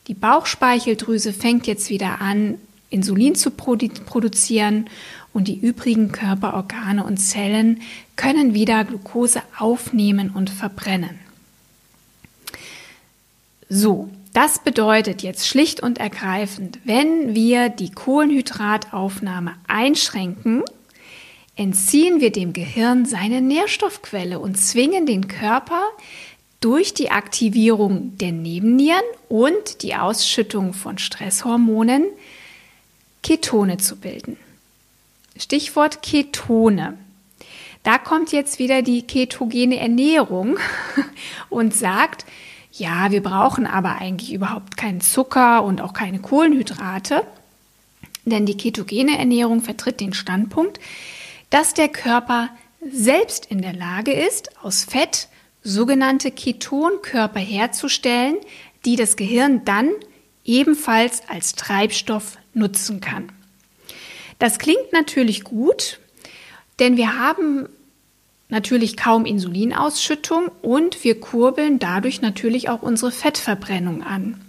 Die 0.07 0.15
Bauchspeicheldrüse 0.15 1.33
fängt 1.33 1.67
jetzt 1.67 1.91
wieder 1.91 2.19
an, 2.19 2.57
Insulin 2.89 3.35
zu 3.35 3.51
produ 3.51 3.89
produzieren 4.07 4.89
und 5.35 5.49
die 5.49 5.59
übrigen 5.59 6.13
Körperorgane 6.13 7.03
und 7.03 7.17
Zellen 7.17 7.81
können 8.15 8.53
wieder 8.53 8.85
Glucose 8.85 9.41
aufnehmen 9.59 10.31
und 10.33 10.49
verbrennen. 10.49 11.19
So, 13.67 14.07
das 14.31 14.59
bedeutet 14.59 15.23
jetzt 15.23 15.45
schlicht 15.45 15.81
und 15.81 15.97
ergreifend, 15.97 16.79
wenn 16.85 17.35
wir 17.35 17.67
die 17.67 17.91
Kohlenhydrataufnahme 17.91 19.55
einschränken, 19.67 20.63
entziehen 21.57 22.21
wir 22.21 22.31
dem 22.31 22.53
Gehirn 22.53 23.05
seine 23.05 23.41
Nährstoffquelle 23.41 24.39
und 24.39 24.55
zwingen 24.55 25.05
den 25.05 25.27
Körper 25.27 25.83
durch 26.61 26.93
die 26.93 27.11
Aktivierung 27.11 28.17
der 28.19 28.31
Nebennieren 28.31 29.03
und 29.27 29.81
die 29.81 29.95
Ausschüttung 29.95 30.73
von 30.73 30.97
Stresshormonen 30.97 32.05
Ketone 33.21 33.77
zu 33.77 33.97
bilden. 33.97 34.37
Stichwort 35.37 36.01
Ketone. 36.01 36.97
Da 37.83 37.97
kommt 37.97 38.31
jetzt 38.31 38.57
wieder 38.57 38.81
die 38.81 39.03
ketogene 39.03 39.77
Ernährung 39.77 40.57
und 41.49 41.73
sagt, 41.73 42.25
ja, 42.71 43.11
wir 43.11 43.21
brauchen 43.21 43.67
aber 43.67 43.97
eigentlich 43.97 44.33
überhaupt 44.33 44.75
keinen 44.75 45.01
Zucker 45.01 45.63
und 45.63 45.81
auch 45.81 45.93
keine 45.93 46.19
Kohlenhydrate, 46.19 47.25
denn 48.25 48.45
die 48.45 48.57
ketogene 48.57 49.17
Ernährung 49.17 49.61
vertritt 49.61 50.01
den 50.01 50.13
Standpunkt, 50.13 50.79
dass 51.49 51.73
der 51.73 51.89
Körper 51.89 52.49
selbst 52.91 53.45
in 53.45 53.61
der 53.61 53.73
Lage 53.73 54.13
ist, 54.13 54.49
aus 54.63 54.83
Fett 54.83 55.29
sogenannte 55.63 56.31
Ketonkörper 56.31 57.39
herzustellen, 57.39 58.37
die 58.83 58.95
das 58.95 59.15
Gehirn 59.15 59.63
dann 59.65 59.89
ebenfalls 60.43 61.21
als 61.27 61.53
Treibstoff 61.53 62.37
nutzen 62.53 63.01
kann. 63.01 63.31
Das 64.39 64.59
klingt 64.59 64.91
natürlich 64.91 65.43
gut, 65.43 65.99
denn 66.79 66.97
wir 66.97 67.17
haben 67.17 67.69
natürlich 68.49 68.97
kaum 68.97 69.25
Insulinausschüttung 69.25 70.49
und 70.61 71.03
wir 71.03 71.19
kurbeln 71.19 71.79
dadurch 71.79 72.21
natürlich 72.21 72.69
auch 72.69 72.81
unsere 72.81 73.11
Fettverbrennung 73.11 74.03
an. 74.03 74.39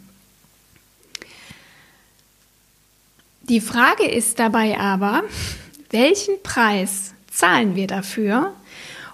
Die 3.42 3.60
Frage 3.60 4.06
ist 4.08 4.40
dabei 4.40 4.78
aber, 4.78 5.22
welchen 5.90 6.42
Preis 6.42 7.14
zahlen 7.30 7.76
wir 7.76 7.86
dafür 7.86 8.54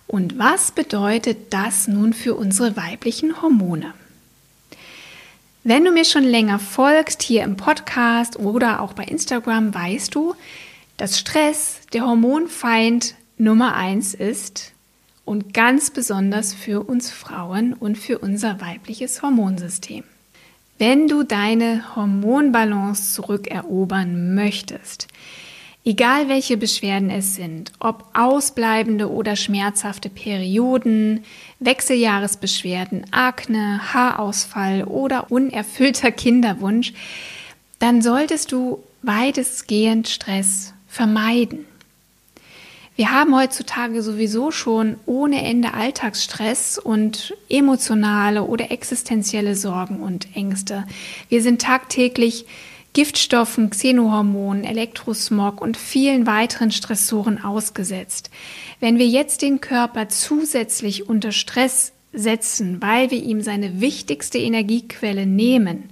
und 0.07 0.39
was 0.39 0.73
bedeutet 0.73 1.53
das 1.53 1.87
nun 1.87 2.15
für 2.15 2.35
unsere 2.35 2.77
weiblichen 2.77 3.43
Hormone? 3.43 3.93
Wenn 5.65 5.85
du 5.85 5.93
mir 5.93 6.05
schon 6.05 6.25
länger 6.25 6.59
folgst 6.59 7.23
hier 7.23 7.45
im 7.45 7.57
Podcast 7.57 8.37
oder 8.37 8.81
auch 8.81 8.95
bei 8.95 9.05
Instagram, 9.05 9.73
weißt 9.73 10.15
du, 10.15 10.35
dass 11.03 11.19
Stress 11.19 11.81
der 11.93 12.07
Hormonfeind 12.07 13.17
Nummer 13.37 13.75
eins 13.75 14.15
ist 14.15 14.73
und 15.25 15.53
ganz 15.53 15.91
besonders 15.91 16.55
für 16.55 16.81
uns 16.89 17.11
Frauen 17.11 17.73
und 17.73 17.99
für 17.99 18.21
unser 18.21 18.61
weibliches 18.61 19.21
Hormonsystem. 19.21 20.05
Wenn 20.79 21.09
du 21.09 21.25
deine 21.25 21.97
Hormonbalance 21.97 23.15
zurückerobern 23.15 24.37
möchtest, 24.37 25.09
egal 25.85 26.29
welche 26.29 26.57
Beschwerden 26.57 27.11
es 27.11 27.35
sind, 27.35 27.73
ob 27.81 28.05
ausbleibende 28.15 29.11
oder 29.11 29.35
schmerzhafte 29.35 30.09
Perioden, 30.09 31.25
Wechseljahresbeschwerden, 31.59 33.07
Akne, 33.11 33.93
Haarausfall 33.93 34.85
oder 34.85 35.33
unerfüllter 35.33 36.13
Kinderwunsch, 36.13 36.93
dann 37.81 38.03
solltest 38.03 38.53
du 38.53 38.85
weitestgehend 39.03 40.09
Stress 40.09 40.75
vermeiden. 40.93 41.65
Wir 42.97 43.11
haben 43.11 43.35
heutzutage 43.35 44.03
sowieso 44.03 44.51
schon 44.51 44.97
ohne 45.07 45.43
Ende 45.43 45.73
Alltagsstress 45.73 46.77
und 46.77 47.35
emotionale 47.49 48.43
oder 48.43 48.71
existenzielle 48.71 49.57
Sorgen 49.57 50.03
und 50.03 50.37
Ängste. 50.37 50.85
Wir 51.31 51.41
sind 51.41 51.63
tagtäglich 51.63 52.45
Giftstoffen, 52.93 53.71
Xenohormonen, 53.71 54.65
Elektrosmog 54.65 55.63
und 55.63 55.79
vielen 55.79 56.27
weiteren 56.27 56.71
Stressoren 56.71 57.43
ausgesetzt. 57.43 58.29
Wenn 58.79 58.99
wir 58.99 59.07
jetzt 59.07 59.41
den 59.41 59.63
Körper 59.63 60.11
zusätzlich 60.11 61.09
unter 61.09 61.33
Stress 61.33 61.93
setzen, 62.13 62.83
weil 62.83 63.11
wir 63.11 63.23
ihm 63.23 63.41
seine 63.41 63.81
wichtigste 63.81 64.37
Energiequelle 64.37 65.25
nehmen, 65.25 65.85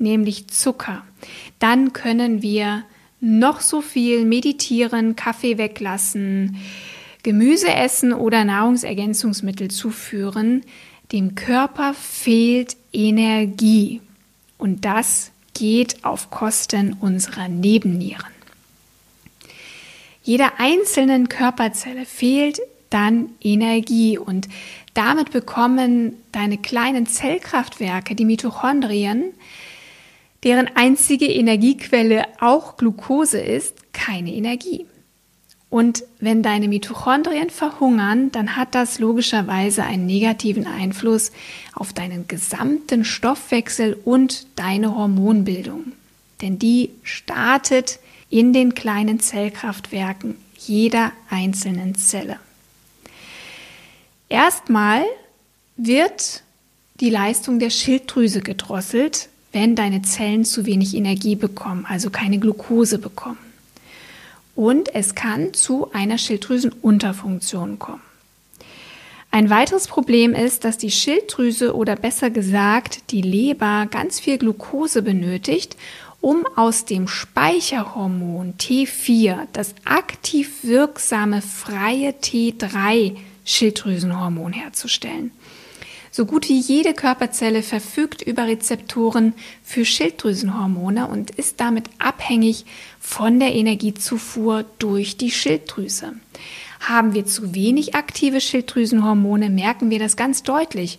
nämlich 0.00 0.48
Zucker, 0.48 1.04
dann 1.60 1.92
können 1.92 2.42
wir 2.42 2.82
noch 3.20 3.60
so 3.60 3.80
viel 3.80 4.24
meditieren, 4.24 5.16
Kaffee 5.16 5.58
weglassen, 5.58 6.56
Gemüse 7.22 7.72
essen 7.72 8.12
oder 8.12 8.44
Nahrungsergänzungsmittel 8.44 9.68
zuführen, 9.68 10.62
dem 11.12 11.34
Körper 11.34 11.94
fehlt 11.94 12.76
Energie. 12.92 14.00
Und 14.56 14.84
das 14.84 15.30
geht 15.54 16.04
auf 16.04 16.30
Kosten 16.30 16.96
unserer 17.00 17.48
Nebennieren. 17.48 18.32
Jeder 20.22 20.60
einzelnen 20.60 21.28
Körperzelle 21.28 22.04
fehlt 22.04 22.60
dann 22.90 23.30
Energie 23.40 24.18
und 24.18 24.48
damit 24.94 25.30
bekommen 25.30 26.14
deine 26.32 26.58
kleinen 26.58 27.06
Zellkraftwerke, 27.06 28.14
die 28.14 28.24
Mitochondrien, 28.24 29.32
deren 30.44 30.68
einzige 30.74 31.26
Energiequelle 31.26 32.24
auch 32.40 32.76
Glucose 32.76 33.40
ist, 33.40 33.92
keine 33.92 34.32
Energie. 34.32 34.86
Und 35.70 36.04
wenn 36.18 36.42
deine 36.42 36.66
Mitochondrien 36.66 37.50
verhungern, 37.50 38.32
dann 38.32 38.56
hat 38.56 38.74
das 38.74 38.98
logischerweise 38.98 39.84
einen 39.84 40.06
negativen 40.06 40.66
Einfluss 40.66 41.30
auf 41.74 41.92
deinen 41.92 42.26
gesamten 42.26 43.04
Stoffwechsel 43.04 43.98
und 44.04 44.46
deine 44.56 44.96
Hormonbildung. 44.96 45.92
Denn 46.40 46.58
die 46.58 46.90
startet 47.02 47.98
in 48.30 48.52
den 48.52 48.74
kleinen 48.74 49.20
Zellkraftwerken 49.20 50.36
jeder 50.56 51.12
einzelnen 51.28 51.94
Zelle. 51.96 52.38
Erstmal 54.30 55.04
wird 55.76 56.42
die 57.00 57.10
Leistung 57.10 57.58
der 57.58 57.70
Schilddrüse 57.70 58.40
gedrosselt, 58.40 59.28
wenn 59.58 59.74
deine 59.74 60.02
Zellen 60.02 60.44
zu 60.44 60.66
wenig 60.66 60.94
Energie 60.94 61.34
bekommen, 61.34 61.84
also 61.88 62.10
keine 62.10 62.38
Glucose 62.38 63.00
bekommen. 63.00 63.38
Und 64.54 64.94
es 64.94 65.16
kann 65.16 65.52
zu 65.52 65.90
einer 65.92 66.16
Schilddrüsenunterfunktion 66.16 67.80
kommen. 67.80 68.02
Ein 69.32 69.50
weiteres 69.50 69.88
Problem 69.88 70.32
ist, 70.32 70.64
dass 70.64 70.78
die 70.78 70.92
Schilddrüse 70.92 71.74
oder 71.74 71.96
besser 71.96 72.30
gesagt 72.30 73.10
die 73.10 73.20
Leber 73.20 73.88
ganz 73.90 74.20
viel 74.20 74.38
Glucose 74.38 75.02
benötigt, 75.02 75.76
um 76.20 76.46
aus 76.54 76.84
dem 76.84 77.08
Speicherhormon 77.08 78.54
T4 78.58 79.48
das 79.52 79.74
aktiv 79.84 80.62
wirksame 80.62 81.42
freie 81.42 82.10
T3 82.10 83.16
Schilddrüsenhormon 83.44 84.52
herzustellen. 84.52 85.32
So 86.10 86.26
gut 86.26 86.48
wie 86.48 86.58
jede 86.58 86.94
Körperzelle 86.94 87.62
verfügt 87.62 88.22
über 88.22 88.46
Rezeptoren 88.46 89.34
für 89.62 89.84
Schilddrüsenhormone 89.84 91.06
und 91.06 91.30
ist 91.32 91.60
damit 91.60 91.90
abhängig 91.98 92.64
von 92.98 93.38
der 93.38 93.54
Energiezufuhr 93.54 94.64
durch 94.78 95.16
die 95.16 95.30
Schilddrüse. 95.30 96.14
Haben 96.80 97.14
wir 97.14 97.26
zu 97.26 97.54
wenig 97.54 97.94
aktive 97.94 98.40
Schilddrüsenhormone, 98.40 99.50
merken 99.50 99.90
wir 99.90 99.98
das 99.98 100.16
ganz 100.16 100.42
deutlich. 100.42 100.98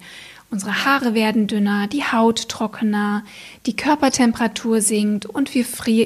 Unsere 0.51 0.83
Haare 0.83 1.13
werden 1.13 1.47
dünner, 1.47 1.87
die 1.87 2.03
Haut 2.03 2.49
trockener, 2.49 3.23
die 3.65 3.75
Körpertemperatur 3.75 4.81
sinkt 4.81 5.25
und 5.25 5.53
wir, 5.53 5.65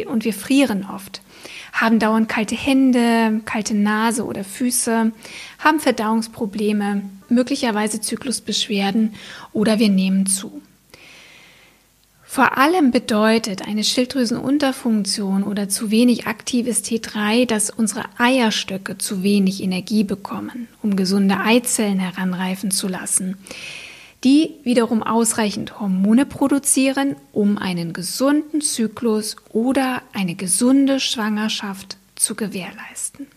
und 0.09 0.25
wir 0.25 0.33
frieren 0.33 0.85
oft 0.93 1.21
haben 1.71 1.99
dauernd 1.99 2.29
kalte 2.29 2.55
Hände, 2.55 3.41
kalte 3.45 3.75
Nase 3.75 4.25
oder 4.25 4.43
Füße, 4.43 5.11
haben 5.59 5.79
Verdauungsprobleme, 5.79 7.03
möglicherweise 7.29 8.01
Zyklusbeschwerden 8.01 9.15
oder 9.51 9.79
wir 9.79 9.89
nehmen 9.89 10.25
zu. 10.25 10.61
Vor 12.23 12.57
allem 12.57 12.89
bedeutet 12.89 13.67
eine 13.67 13.83
Schilddrüsenunterfunktion 13.83 15.43
oder 15.43 15.69
zu 15.69 15.91
wenig 15.91 16.25
aktives 16.25 16.83
T3, 16.83 17.45
dass 17.45 17.69
unsere 17.69 18.05
Eierstöcke 18.17 18.97
zu 18.97 19.21
wenig 19.21 19.61
Energie 19.61 20.03
bekommen, 20.03 20.67
um 20.81 20.95
gesunde 20.95 21.39
Eizellen 21.39 21.99
heranreifen 21.99 22.71
zu 22.71 22.87
lassen 22.87 23.37
die 24.23 24.55
wiederum 24.63 25.03
ausreichend 25.03 25.79
Hormone 25.79 26.25
produzieren, 26.25 27.15
um 27.33 27.57
einen 27.57 27.93
gesunden 27.93 28.61
Zyklus 28.61 29.35
oder 29.49 30.01
eine 30.13 30.35
gesunde 30.35 30.99
Schwangerschaft 30.99 31.97
zu 32.15 32.35
gewährleisten. 32.35 33.27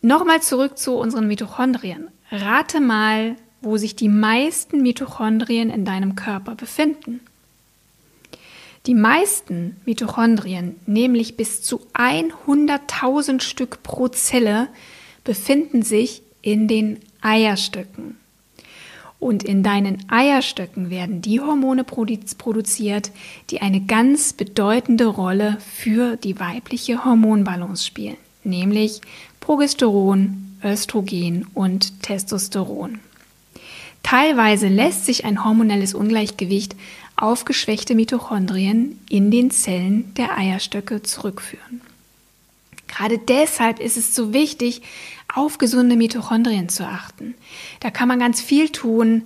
Nochmal 0.00 0.40
zurück 0.42 0.78
zu 0.78 0.94
unseren 0.94 1.26
Mitochondrien. 1.28 2.08
Rate 2.30 2.80
mal, 2.80 3.36
wo 3.60 3.76
sich 3.76 3.96
die 3.96 4.08
meisten 4.08 4.82
Mitochondrien 4.82 5.70
in 5.70 5.84
deinem 5.84 6.14
Körper 6.14 6.54
befinden. 6.54 7.20
Die 8.86 8.94
meisten 8.94 9.76
Mitochondrien, 9.84 10.76
nämlich 10.86 11.36
bis 11.36 11.62
zu 11.62 11.80
100.000 11.92 13.40
Stück 13.40 13.82
pro 13.82 14.08
Zelle, 14.08 14.68
befinden 15.24 15.82
sich 15.82 16.22
in 16.40 16.68
den 16.68 17.00
Eierstöcken. 17.20 18.16
Und 19.20 19.42
in 19.42 19.62
deinen 19.62 20.08
Eierstöcken 20.08 20.90
werden 20.90 21.22
die 21.22 21.40
Hormone 21.40 21.82
produziert, 21.82 23.10
die 23.50 23.60
eine 23.60 23.80
ganz 23.80 24.32
bedeutende 24.32 25.06
Rolle 25.06 25.58
für 25.60 26.16
die 26.16 26.38
weibliche 26.38 27.04
Hormonbalance 27.04 27.84
spielen, 27.84 28.16
nämlich 28.44 29.00
Progesteron, 29.40 30.56
Östrogen 30.62 31.46
und 31.54 32.02
Testosteron. 32.02 33.00
Teilweise 34.04 34.68
lässt 34.68 35.04
sich 35.04 35.24
ein 35.24 35.44
hormonelles 35.44 35.94
Ungleichgewicht 35.94 36.76
auf 37.16 37.44
geschwächte 37.44 37.96
Mitochondrien 37.96 39.00
in 39.08 39.30
den 39.30 39.50
Zellen 39.50 40.14
der 40.14 40.38
Eierstöcke 40.38 41.02
zurückführen. 41.02 41.80
Gerade 42.86 43.18
deshalb 43.18 43.80
ist 43.80 43.96
es 43.96 44.14
so 44.14 44.32
wichtig, 44.32 44.82
auf 45.32 45.58
gesunde 45.58 45.96
Mitochondrien 45.96 46.68
zu 46.68 46.86
achten. 46.86 47.34
Da 47.80 47.90
kann 47.90 48.08
man 48.08 48.18
ganz 48.18 48.40
viel 48.40 48.70
tun, 48.70 49.24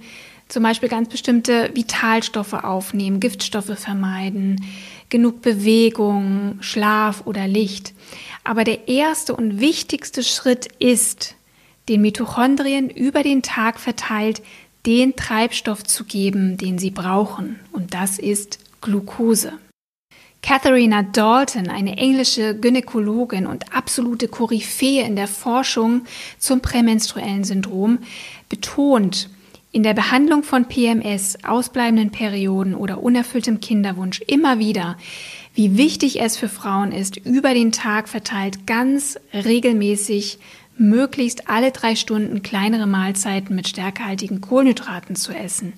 zum 0.49 0.63
Beispiel 0.63 0.89
ganz 0.89 1.09
bestimmte 1.09 1.71
Vitalstoffe 1.75 2.53
aufnehmen, 2.53 3.21
Giftstoffe 3.21 3.79
vermeiden, 3.79 4.65
genug 5.09 5.41
Bewegung, 5.41 6.59
Schlaf 6.61 7.23
oder 7.27 7.49
Licht. 7.49 7.95
Aber 8.45 8.65
der 8.65 8.89
erste 8.89 9.35
und 9.35 9.61
wichtigste 9.61 10.23
Schritt 10.23 10.69
ist, 10.79 11.37
den 11.89 12.03
Mitochondrien 12.03 12.91
über 12.91 13.23
den 13.23 13.43
Tag 13.43 13.81
verteilt 13.81 14.43
den 14.87 15.15
Treibstoff 15.17 15.85
zu 15.85 16.05
geben, 16.05 16.57
den 16.57 16.79
sie 16.79 16.91
brauchen. 16.91 17.61
Und 17.73 17.95
das 17.95 18.19
ist 18.19 18.59
Glucose. 18.81 19.53
Katharina 20.43 21.05
Dalton, 21.05 21.69
eine 21.69 21.97
englische 21.97 22.59
Gynäkologin 22.59 23.47
und 23.47 23.73
absolute 23.73 24.27
Koryphäe 24.27 25.05
in 25.05 25.15
der 25.15 25.29
Forschung 25.29 26.03
zum 26.39 26.61
prämenstruellen 26.61 27.45
Syndrom, 27.45 28.01
betont, 28.49 29.31
in 29.71 29.83
der 29.83 29.95
Behandlung 29.95 30.43
von 30.43 30.67
PMS, 30.67 31.39
ausbleibenden 31.45 32.11
Perioden 32.11 32.75
oder 32.75 33.03
unerfülltem 33.03 33.61
Kinderwunsch 33.61 34.21
immer 34.27 34.59
wieder, 34.59 34.99
wie 35.55 35.79
wichtig 35.79 36.21
es 36.21 36.37
für 36.37 36.49
Frauen 36.49 36.93
ist, 36.93 37.17
über 37.17 37.55
den 37.55 37.73
Tag 37.73 38.09
verteilt 38.09 38.67
ganz 38.67 39.19
regelmäßig 39.33 40.39
möglichst 40.77 41.49
alle 41.49 41.71
drei 41.71 41.97
Stunden 41.97 42.43
kleinere 42.43 42.87
Mahlzeiten 42.87 43.55
mit 43.55 43.69
stärkehaltigen 43.69 44.41
Kohlenhydraten 44.41 45.17
zu 45.17 45.33
essen. 45.33 45.73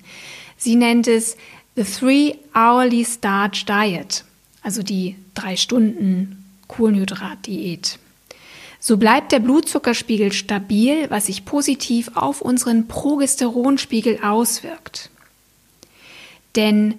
Sie 0.57 0.75
nennt 0.75 1.07
es 1.07 1.37
The 1.75 1.83
Three 1.83 2.33
Hourly 2.53 3.05
Starch 3.05 3.65
Diet, 3.65 4.25
also 4.65 4.81
die 4.81 5.15
drei 5.35 5.55
Stunden 5.57 6.43
Kohlenhydratdiät. 6.67 7.99
So 8.79 8.97
bleibt 8.97 9.31
der 9.31 9.39
Blutzuckerspiegel 9.39 10.31
stabil, 10.31 11.09
was 11.09 11.27
sich 11.27 11.45
positiv 11.45 12.11
auf 12.15 12.41
unseren 12.41 12.87
Progesteronspiegel 12.87 14.19
auswirkt. 14.23 15.11
Denn 16.55 16.95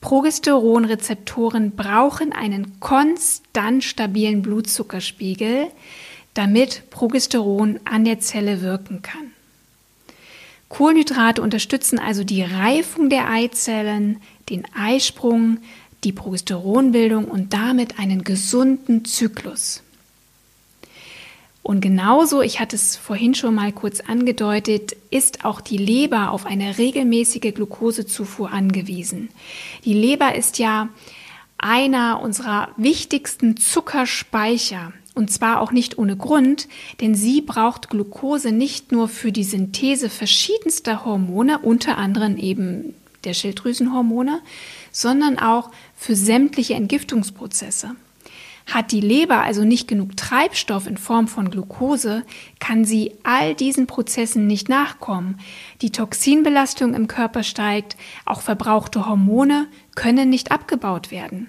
Progesteronrezeptoren 0.00 1.72
brauchen 1.72 2.32
einen 2.32 2.80
konstant 2.80 3.84
stabilen 3.84 4.40
Blutzuckerspiegel, 4.40 5.66
damit 6.32 6.88
Progesteron 6.88 7.80
an 7.84 8.06
der 8.06 8.20
Zelle 8.20 8.62
wirken 8.62 9.02
kann. 9.02 9.32
Kohlenhydrate 10.70 11.42
unterstützen 11.42 11.98
also 11.98 12.24
die 12.24 12.42
Reifung 12.42 13.10
der 13.10 13.28
Eizellen, 13.28 14.22
den 14.48 14.64
Eisprung, 14.74 15.58
die 16.04 16.12
Progesteronbildung 16.12 17.26
und 17.26 17.52
damit 17.52 17.98
einen 17.98 18.24
gesunden 18.24 19.04
Zyklus. 19.04 19.82
Und 21.62 21.82
genauso, 21.82 22.40
ich 22.40 22.58
hatte 22.58 22.76
es 22.76 22.96
vorhin 22.96 23.34
schon 23.34 23.54
mal 23.54 23.70
kurz 23.70 24.00
angedeutet, 24.00 24.96
ist 25.10 25.44
auch 25.44 25.60
die 25.60 25.76
Leber 25.76 26.30
auf 26.30 26.46
eine 26.46 26.78
regelmäßige 26.78 27.54
Glukosezufuhr 27.54 28.50
angewiesen. 28.50 29.28
Die 29.84 29.92
Leber 29.92 30.34
ist 30.34 30.58
ja 30.58 30.88
einer 31.58 32.22
unserer 32.22 32.70
wichtigsten 32.76 33.56
Zuckerspeicher. 33.56 34.92
Und 35.14 35.30
zwar 35.30 35.60
auch 35.60 35.72
nicht 35.72 35.98
ohne 35.98 36.16
Grund, 36.16 36.66
denn 37.00 37.14
sie 37.14 37.42
braucht 37.42 37.90
Glucose 37.90 38.52
nicht 38.52 38.90
nur 38.90 39.08
für 39.08 39.32
die 39.32 39.44
Synthese 39.44 40.08
verschiedenster 40.08 41.04
Hormone, 41.04 41.58
unter 41.58 41.98
anderem 41.98 42.36
eben 42.36 42.94
der 43.24 43.34
Schilddrüsenhormone, 43.34 44.40
sondern 44.92 45.38
auch 45.38 45.70
für 45.94 46.14
sämtliche 46.14 46.74
Entgiftungsprozesse. 46.74 47.96
Hat 48.66 48.92
die 48.92 49.00
Leber 49.00 49.42
also 49.42 49.64
nicht 49.64 49.88
genug 49.88 50.16
Treibstoff 50.16 50.86
in 50.86 50.96
Form 50.96 51.26
von 51.26 51.50
Glucose, 51.50 52.22
kann 52.60 52.84
sie 52.84 53.12
all 53.24 53.54
diesen 53.54 53.86
Prozessen 53.88 54.46
nicht 54.46 54.68
nachkommen. 54.68 55.40
Die 55.82 55.90
Toxinbelastung 55.90 56.94
im 56.94 57.08
Körper 57.08 57.42
steigt, 57.42 57.96
auch 58.26 58.42
verbrauchte 58.42 59.06
Hormone 59.06 59.66
können 59.94 60.30
nicht 60.30 60.50
abgebaut 60.50 61.10
werden. 61.10 61.48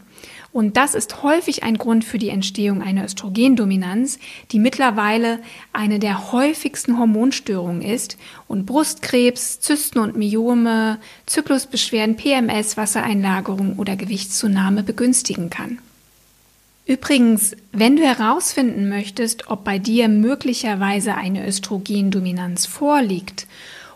Und 0.53 0.75
das 0.75 0.95
ist 0.95 1.23
häufig 1.23 1.63
ein 1.63 1.77
Grund 1.77 2.03
für 2.03 2.17
die 2.17 2.29
Entstehung 2.29 2.81
einer 2.81 3.05
Östrogendominanz, 3.05 4.19
die 4.51 4.59
mittlerweile 4.59 5.39
eine 5.71 5.97
der 5.97 6.33
häufigsten 6.33 6.99
Hormonstörungen 6.99 7.81
ist 7.81 8.17
und 8.47 8.65
Brustkrebs, 8.65 9.61
Zysten 9.61 9.99
und 9.99 10.17
Myome, 10.17 10.99
Zyklusbeschwerden, 11.25 12.17
PMS, 12.17 12.75
Wassereinlagerung 12.75 13.77
oder 13.77 13.95
Gewichtszunahme 13.95 14.83
begünstigen 14.83 15.49
kann. 15.49 15.79
Übrigens, 16.85 17.55
wenn 17.71 17.95
du 17.95 18.03
herausfinden 18.03 18.89
möchtest, 18.89 19.49
ob 19.49 19.63
bei 19.63 19.79
dir 19.79 20.09
möglicherweise 20.09 21.15
eine 21.15 21.47
Östrogendominanz 21.47 22.65
vorliegt 22.65 23.47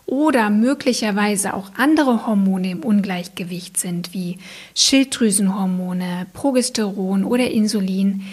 oder 0.06 0.50
möglicherweise 0.50 1.54
auch 1.54 1.72
andere 1.78 2.28
Hormone 2.28 2.72
im 2.72 2.84
Ungleichgewicht 2.84 3.78
sind, 3.78 4.14
wie 4.14 4.38
Schilddrüsenhormone, 4.76 6.28
Progesteron 6.34 7.24
oder 7.24 7.50
Insulin, 7.50 8.24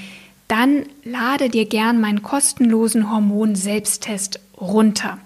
dann 0.48 0.84
lade 1.04 1.48
dir 1.48 1.64
gern 1.64 2.00
meinen 2.00 2.22
kostenlosen 2.22 3.10
Hormon-Selbsttest 3.10 4.38
runter. 4.60 5.18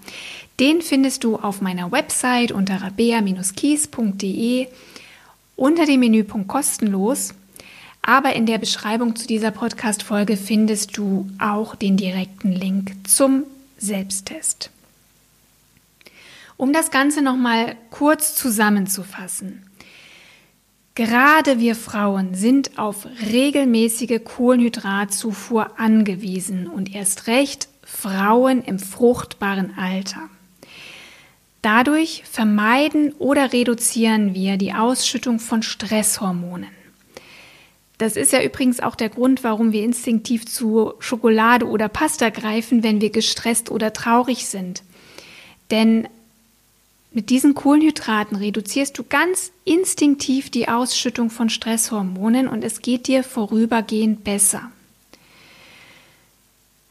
Den 0.60 0.82
findest 0.82 1.24
du 1.24 1.36
auf 1.36 1.60
meiner 1.60 1.90
Website 1.90 2.52
unter 2.52 2.80
rabea-kies.de 2.80 4.68
unter 5.56 5.86
dem 5.86 6.00
Menüpunkt 6.00 6.48
kostenlos. 6.48 7.34
Aber 8.02 8.36
in 8.36 8.46
der 8.46 8.58
Beschreibung 8.58 9.16
zu 9.16 9.26
dieser 9.26 9.50
Podcast-Folge 9.50 10.36
findest 10.36 10.96
du 10.96 11.28
auch 11.40 11.74
den 11.74 11.96
direkten 11.96 12.52
Link 12.52 12.92
zum 13.04 13.42
Selbsttest. 13.78 14.70
Um 16.56 16.72
das 16.72 16.90
Ganze 16.90 17.22
nochmal 17.22 17.76
kurz 17.90 18.34
zusammenzufassen. 18.34 19.70
Gerade 20.94 21.60
wir 21.60 21.74
Frauen 21.74 22.34
sind 22.34 22.78
auf 22.78 23.06
regelmäßige 23.30 24.20
Kohlenhydratzufuhr 24.24 25.78
angewiesen 25.78 26.66
und 26.66 26.94
erst 26.94 27.26
recht 27.26 27.68
Frauen 27.84 28.62
im 28.62 28.78
fruchtbaren 28.78 29.76
Alter. 29.76 30.30
Dadurch 31.60 32.22
vermeiden 32.24 33.12
oder 33.18 33.52
reduzieren 33.52 34.32
wir 34.32 34.56
die 34.56 34.72
Ausschüttung 34.72 35.38
von 35.38 35.62
Stresshormonen. 35.62 36.70
Das 37.98 38.16
ist 38.16 38.32
ja 38.32 38.42
übrigens 38.42 38.80
auch 38.80 38.94
der 38.94 39.08
Grund, 39.08 39.44
warum 39.44 39.72
wir 39.72 39.82
instinktiv 39.82 40.46
zu 40.46 40.94
Schokolade 40.98 41.66
oder 41.66 41.88
Pasta 41.88 42.30
greifen, 42.30 42.82
wenn 42.82 43.00
wir 43.00 43.10
gestresst 43.10 43.70
oder 43.70 43.92
traurig 43.92 44.46
sind. 44.46 44.82
Denn 45.70 46.08
mit 47.16 47.30
diesen 47.30 47.54
Kohlenhydraten 47.54 48.36
reduzierst 48.36 48.98
du 48.98 49.02
ganz 49.02 49.50
instinktiv 49.64 50.50
die 50.50 50.68
Ausschüttung 50.68 51.30
von 51.30 51.48
Stresshormonen 51.48 52.46
und 52.46 52.62
es 52.62 52.82
geht 52.82 53.06
dir 53.06 53.24
vorübergehend 53.24 54.22
besser. 54.22 54.70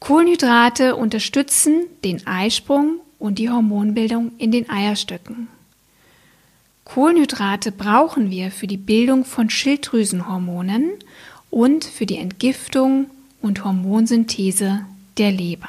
Kohlenhydrate 0.00 0.96
unterstützen 0.96 1.84
den 2.02 2.26
Eisprung 2.26 2.96
und 3.20 3.38
die 3.38 3.50
Hormonbildung 3.50 4.32
in 4.36 4.50
den 4.50 4.68
Eierstöcken. 4.68 5.46
Kohlenhydrate 6.84 7.70
brauchen 7.70 8.28
wir 8.28 8.50
für 8.50 8.66
die 8.66 8.78
Bildung 8.78 9.24
von 9.24 9.48
Schilddrüsenhormonen 9.48 10.90
und 11.50 11.84
für 11.84 12.04
die 12.04 12.18
Entgiftung 12.18 13.10
und 13.42 13.64
Hormonsynthese 13.64 14.86
der 15.18 15.30
Leber. 15.30 15.68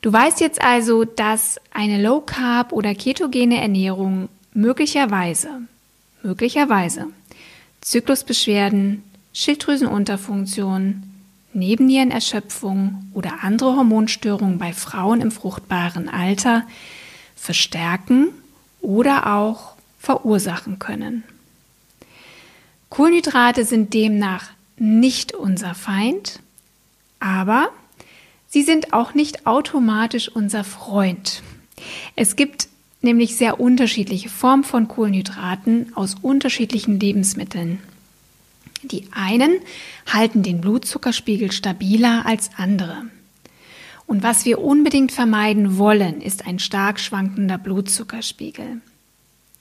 Du 0.00 0.12
weißt 0.12 0.40
jetzt 0.40 0.62
also, 0.62 1.04
dass 1.04 1.60
eine 1.72 2.00
Low 2.00 2.20
Carb 2.20 2.72
oder 2.72 2.94
ketogene 2.94 3.60
Ernährung 3.60 4.28
möglicherweise, 4.54 5.62
möglicherweise 6.22 7.06
Zyklusbeschwerden, 7.80 9.02
Schilddrüsenunterfunktion, 9.32 11.02
Nebennierenerschöpfung 11.52 13.10
oder 13.14 13.42
andere 13.42 13.76
Hormonstörungen 13.76 14.58
bei 14.58 14.72
Frauen 14.72 15.20
im 15.20 15.30
fruchtbaren 15.30 16.08
Alter 16.08 16.64
verstärken 17.34 18.28
oder 18.80 19.34
auch 19.34 19.74
verursachen 19.98 20.78
können. 20.78 21.24
Kohlenhydrate 22.90 23.64
sind 23.64 23.94
demnach 23.94 24.50
nicht 24.76 25.34
unser 25.34 25.74
Feind, 25.74 26.40
aber 27.20 27.70
Sie 28.48 28.62
sind 28.62 28.92
auch 28.92 29.14
nicht 29.14 29.46
automatisch 29.46 30.28
unser 30.28 30.64
Freund. 30.64 31.42
Es 32.16 32.34
gibt 32.34 32.68
nämlich 33.02 33.36
sehr 33.36 33.60
unterschiedliche 33.60 34.28
Formen 34.28 34.64
von 34.64 34.88
Kohlenhydraten 34.88 35.92
aus 35.94 36.16
unterschiedlichen 36.22 36.98
Lebensmitteln. 36.98 37.80
Die 38.82 39.08
einen 39.12 39.58
halten 40.06 40.42
den 40.42 40.60
Blutzuckerspiegel 40.60 41.52
stabiler 41.52 42.24
als 42.26 42.50
andere. 42.56 43.04
Und 44.06 44.22
was 44.22 44.46
wir 44.46 44.60
unbedingt 44.60 45.12
vermeiden 45.12 45.76
wollen, 45.76 46.22
ist 46.22 46.46
ein 46.46 46.58
stark 46.58 46.98
schwankender 46.98 47.58
Blutzuckerspiegel. 47.58 48.80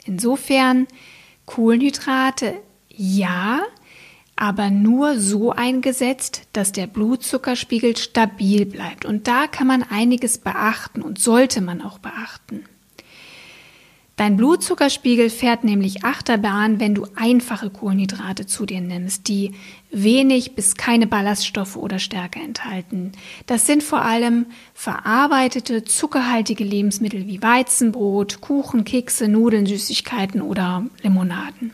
Insofern 0.06 0.88
Kohlenhydrate 1.46 2.54
ja, 2.90 3.62
aber 4.38 4.70
nur 4.70 5.20
so 5.20 5.52
eingesetzt, 5.52 6.44
dass 6.54 6.72
der 6.72 6.88
Blutzuckerspiegel 6.88 7.98
stabil 7.98 8.66
bleibt. 8.66 9.04
Und 9.04 9.28
da 9.28 9.48
kann 9.48 9.68
man 9.68 9.84
einiges 9.84 10.38
beachten 10.38 11.02
und 11.02 11.20
sollte 11.20 11.60
man 11.60 11.82
auch 11.82 12.00
beachten. 12.00 12.64
Dein 14.16 14.36
Blutzuckerspiegel 14.36 15.30
fährt 15.30 15.64
nämlich 15.64 16.04
Achterbahn, 16.04 16.80
wenn 16.80 16.96
du 16.96 17.06
einfache 17.16 17.70
Kohlenhydrate 17.70 18.48
zu 18.48 18.66
dir 18.66 18.82
nimmst, 18.82 19.28
die 19.28 19.54
wenig 19.92 20.56
bis 20.56 20.74
keine 20.76 21.06
Ballaststoffe 21.06 21.76
oder 21.76 22.00
Stärke 22.00 22.40
enthalten. 22.40 23.12
Das 23.46 23.68
sind 23.68 23.84
vor 23.84 24.02
allem 24.02 24.48
verarbeitete, 24.74 25.84
zuckerhaltige 25.84 26.64
Lebensmittel 26.64 27.28
wie 27.28 27.44
Weizenbrot, 27.44 28.42
Kuchen, 28.42 28.86
Kekse, 28.86 29.28
Nudeln, 29.28 29.68
Süßigkeiten 29.68 30.42
oder 30.42 30.88
Limonaden. 31.04 31.74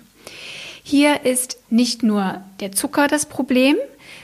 Hier 0.84 1.26
ist 1.26 1.58
nicht 1.70 2.04
nur 2.04 2.42
der 2.60 2.74
Zucker 2.74 3.08
das 3.08 3.26
Problem, 3.26 3.78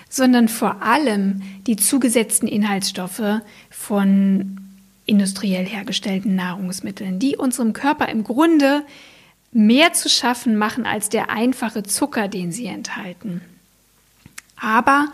sondern 0.09 0.49
vor 0.49 0.83
allem 0.83 1.41
die 1.65 1.77
zugesetzten 1.77 2.47
Inhaltsstoffe 2.47 3.41
von 3.69 4.57
industriell 5.05 5.65
hergestellten 5.65 6.35
Nahrungsmitteln, 6.35 7.17
die 7.17 7.37
unserem 7.37 7.73
Körper 7.73 8.09
im 8.09 8.23
Grunde 8.23 8.83
mehr 9.51 9.93
zu 9.93 10.09
schaffen 10.09 10.57
machen 10.57 10.85
als 10.85 11.09
der 11.09 11.29
einfache 11.29 11.83
Zucker, 11.83 12.27
den 12.27 12.51
sie 12.51 12.67
enthalten. 12.67 13.41
Aber 14.57 15.07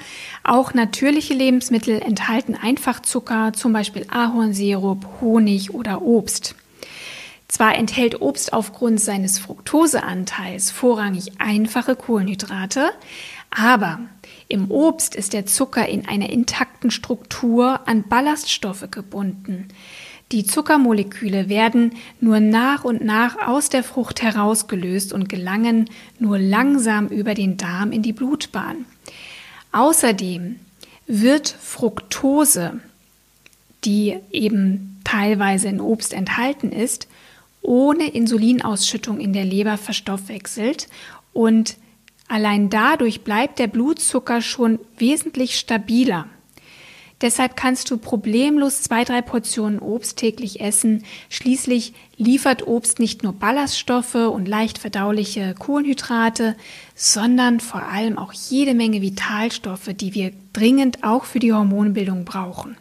auch 0.44 0.74
natürliche 0.74 1.36
Lebensmittel 1.36 2.02
enthalten 2.02 2.56
Einfachzucker, 2.56 3.54
zum 3.54 3.72
Beispiel 3.72 4.08
Ahornsirup, 4.10 5.06
Honig 5.22 5.74
oder 5.74 6.02
Obst. 6.02 6.56
Zwar 7.56 7.76
enthält 7.76 8.20
Obst 8.20 8.52
aufgrund 8.52 9.00
seines 9.00 9.40
Fructoseanteils 9.40 10.72
vorrangig 10.72 11.40
einfache 11.40 11.96
Kohlenhydrate, 11.96 12.90
aber 13.50 14.02
im 14.50 14.70
Obst 14.70 15.16
ist 15.16 15.32
der 15.32 15.46
Zucker 15.46 15.88
in 15.88 16.06
einer 16.06 16.30
intakten 16.30 16.92
Struktur 16.92 17.88
an 17.88 18.04
Ballaststoffe 18.10 18.92
gebunden. 18.92 19.70
Die 20.34 20.44
Zuckermoleküle 20.44 21.48
werden 21.48 21.94
nur 22.20 22.42
nach 22.42 22.84
und 22.84 23.06
nach 23.06 23.38
aus 23.48 23.70
der 23.70 23.86
Frucht 23.86 24.22
herausgelöst 24.22 25.14
und 25.14 25.30
gelangen 25.30 25.90
nur 26.20 26.38
langsam 26.38 27.08
über 27.08 27.36
den 27.36 27.56
Darm 27.56 27.94
in 27.94 28.02
die 28.02 28.12
Blutbahn. 28.12 28.84
Außerdem 29.72 30.60
wird 31.08 31.48
Fructose, 31.48 32.82
die 33.86 34.18
eben 34.30 35.00
teilweise 35.06 35.70
in 35.70 35.80
Obst 35.80 36.12
enthalten 36.12 36.74
ist, 36.74 37.08
ohne 37.66 38.08
Insulinausschüttung 38.10 39.20
in 39.20 39.34
der 39.34 39.46
Leber 39.46 39.78
verstoffwechselt 39.78 40.88
und 41.34 41.78
Allein 42.28 42.70
dadurch 42.70 43.22
bleibt 43.22 43.60
der 43.60 43.68
Blutzucker 43.68 44.42
schon 44.42 44.80
wesentlich 44.98 45.60
stabiler. 45.60 46.28
Deshalb 47.22 47.56
kannst 47.56 47.90
du 47.92 47.98
problemlos 47.98 48.82
zwei, 48.82 49.04
drei 49.06 49.22
Portionen 49.22 49.80
Obst 49.80 50.18
täglich 50.18 50.60
essen. 50.60 51.06
Schließlich 51.30 51.94
liefert 52.18 52.68
Obst 52.68 53.00
nicht 53.00 53.24
nur 53.24 53.32
Ballaststoffe 53.32 54.16
und 54.16 54.48
leicht 54.48 54.80
verdauliche 54.80 55.56
Kohlenhydrate, 55.58 56.58
sondern 56.94 57.62
vor 57.62 57.84
allem 57.84 58.18
auch 58.18 58.34
jede 58.34 58.74
Menge 58.74 59.02
Vitalstoffe, 59.02 59.94
die 59.94 60.14
wir 60.14 60.34
dringend 60.52 61.04
auch 61.04 61.24
für 61.24 61.40
die 61.40 61.54
Hormonbildung 61.54 62.26
brauchen. 62.26 62.76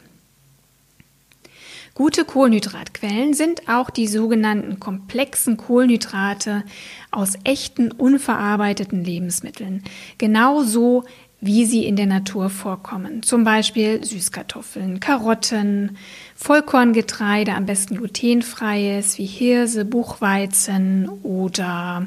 Gute 1.95 2.25
Kohlenhydratquellen 2.25 3.35
sind 3.35 3.69
auch 3.69 3.89
die 3.89 4.09
sogenannten 4.09 4.81
komplexen 4.81 5.57
Kohlenhydrate 5.57 6.65
aus 7.13 7.35
echten, 7.45 7.93
unverarbeiteten 7.93 9.05
Lebensmitteln. 9.05 9.85
Genauso 10.19 11.05
wie 11.41 11.67
sie 11.67 11.87
in 11.87 11.95
der 11.95 12.07
Natur 12.07 12.51
vorkommen. 12.51 13.23
Zum 13.23 13.45
Beispiel 13.45 14.03
Süßkartoffeln, 14.03 14.99
Karotten, 14.99 15.97
Vollkorngetreide, 16.35 17.53
am 17.53 17.67
besten 17.67 17.97
glutenfreies 17.97 19.19
wie 19.19 19.27
Hirse, 19.27 19.85
Buchweizen 19.85 21.09
oder 21.23 22.07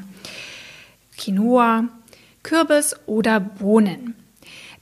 Quinoa, 1.16 1.84
Kürbis 2.42 2.94
oder 3.06 3.40
Bohnen. 3.40 4.16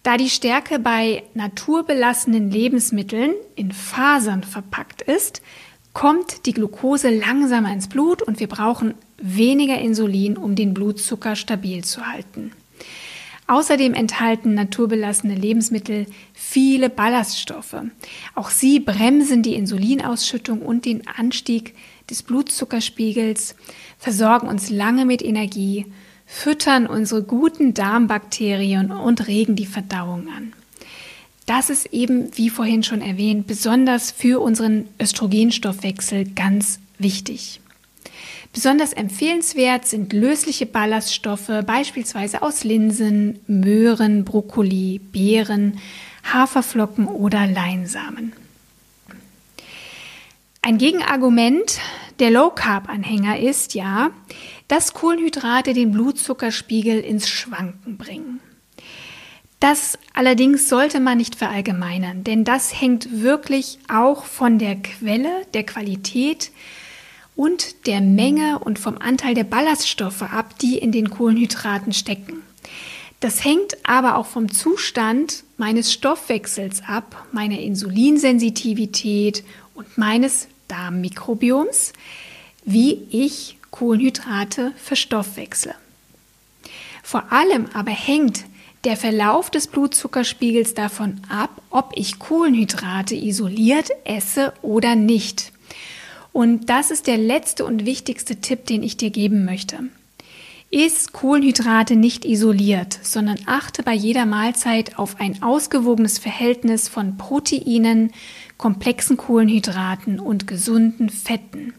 Da 0.06 0.16
die 0.16 0.30
Stärke 0.30 0.78
bei 0.78 1.24
naturbelassenen 1.34 2.48
Lebensmitteln 2.48 3.32
in 3.56 3.72
Fasern 3.72 4.44
verpackt 4.44 5.02
ist, 5.02 5.42
kommt 5.94 6.46
die 6.46 6.52
Glucose 6.52 7.10
langsamer 7.10 7.72
ins 7.72 7.88
Blut 7.88 8.22
und 8.22 8.38
wir 8.38 8.46
brauchen 8.46 8.94
weniger 9.20 9.80
Insulin, 9.80 10.36
um 10.36 10.54
den 10.54 10.74
Blutzucker 10.74 11.34
stabil 11.34 11.82
zu 11.82 12.06
halten. 12.06 12.52
Außerdem 13.48 13.94
enthalten 13.94 14.54
naturbelassene 14.54 15.34
Lebensmittel 15.34 16.06
viele 16.34 16.88
Ballaststoffe. 16.88 17.74
Auch 18.36 18.50
sie 18.50 18.78
bremsen 18.78 19.42
die 19.42 19.54
Insulinausschüttung 19.54 20.62
und 20.62 20.84
den 20.84 21.02
Anstieg 21.08 21.74
des 22.08 22.22
Blutzuckerspiegels, 22.22 23.56
versorgen 23.98 24.46
uns 24.46 24.70
lange 24.70 25.04
mit 25.04 25.20
Energie 25.20 25.86
füttern 26.26 26.86
unsere 26.86 27.22
guten 27.22 27.72
Darmbakterien 27.72 28.90
und 28.90 29.28
regen 29.28 29.56
die 29.56 29.66
Verdauung 29.66 30.28
an. 30.36 30.52
Das 31.46 31.70
ist 31.70 31.86
eben, 31.92 32.36
wie 32.36 32.50
vorhin 32.50 32.82
schon 32.82 33.00
erwähnt, 33.00 33.46
besonders 33.46 34.10
für 34.10 34.42
unseren 34.42 34.88
Östrogenstoffwechsel 35.00 36.32
ganz 36.34 36.80
wichtig. 36.98 37.60
Besonders 38.52 38.92
empfehlenswert 38.92 39.86
sind 39.86 40.12
lösliche 40.12 40.66
Ballaststoffe, 40.66 41.52
beispielsweise 41.66 42.42
aus 42.42 42.64
Linsen, 42.64 43.38
Möhren, 43.46 44.24
Brokkoli, 44.24 44.98
Beeren, 44.98 45.78
Haferflocken 46.32 47.06
oder 47.06 47.46
Leinsamen. 47.46 48.32
Ein 50.62 50.78
Gegenargument 50.78 51.78
der 52.18 52.30
Low 52.30 52.50
Carb 52.50 52.88
Anhänger 52.88 53.38
ist 53.38 53.74
ja, 53.74 54.10
dass 54.68 54.94
Kohlenhydrate 54.94 55.74
den 55.74 55.92
Blutzuckerspiegel 55.92 57.00
ins 57.00 57.28
Schwanken 57.28 57.96
bringen. 57.96 58.40
Das 59.60 59.98
allerdings 60.12 60.68
sollte 60.68 61.00
man 61.00 61.18
nicht 61.18 61.34
verallgemeinern, 61.34 62.24
denn 62.24 62.44
das 62.44 62.78
hängt 62.78 63.22
wirklich 63.22 63.78
auch 63.88 64.24
von 64.24 64.58
der 64.58 64.76
Quelle, 64.76 65.46
der 65.54 65.64
Qualität 65.64 66.50
und 67.34 67.86
der 67.86 68.00
Menge 68.00 68.58
und 68.58 68.78
vom 68.78 68.98
Anteil 68.98 69.34
der 69.34 69.44
Ballaststoffe 69.44 70.22
ab, 70.22 70.58
die 70.58 70.78
in 70.78 70.92
den 70.92 71.10
Kohlenhydraten 71.10 71.92
stecken. 71.92 72.42
Das 73.20 73.44
hängt 73.44 73.78
aber 73.84 74.16
auch 74.16 74.26
vom 74.26 74.52
Zustand 74.52 75.44
meines 75.56 75.92
Stoffwechsels 75.92 76.82
ab, 76.86 77.26
meiner 77.32 77.58
Insulinsensitivität 77.58 79.42
und 79.74 79.96
meines 79.96 80.48
Darmmikrobioms, 80.68 81.92
wie 82.64 83.06
ich 83.10 83.55
Kohlenhydrate 83.70 84.72
verstoffwechsle. 84.76 85.74
Vor 87.02 87.32
allem 87.32 87.66
aber 87.72 87.92
hängt 87.92 88.44
der 88.84 88.96
Verlauf 88.96 89.50
des 89.50 89.66
Blutzuckerspiegels 89.66 90.74
davon 90.74 91.20
ab, 91.28 91.62
ob 91.70 91.92
ich 91.94 92.18
Kohlenhydrate 92.18 93.14
isoliert 93.14 93.90
esse 94.04 94.52
oder 94.62 94.94
nicht. 94.94 95.52
Und 96.32 96.68
das 96.68 96.90
ist 96.90 97.06
der 97.06 97.16
letzte 97.16 97.64
und 97.64 97.86
wichtigste 97.86 98.36
Tipp, 98.36 98.66
den 98.66 98.82
ich 98.82 98.96
dir 98.96 99.10
geben 99.10 99.44
möchte. 99.44 99.80
Iss 100.70 101.12
Kohlenhydrate 101.12 101.96
nicht 101.96 102.24
isoliert, 102.24 102.98
sondern 103.02 103.38
achte 103.46 103.82
bei 103.82 103.94
jeder 103.94 104.26
Mahlzeit 104.26 104.98
auf 104.98 105.20
ein 105.20 105.42
ausgewogenes 105.42 106.18
Verhältnis 106.18 106.88
von 106.88 107.16
Proteinen, 107.16 108.12
komplexen 108.58 109.16
Kohlenhydraten 109.16 110.18
und 110.18 110.46
gesunden 110.46 111.08
Fetten. 111.08 111.72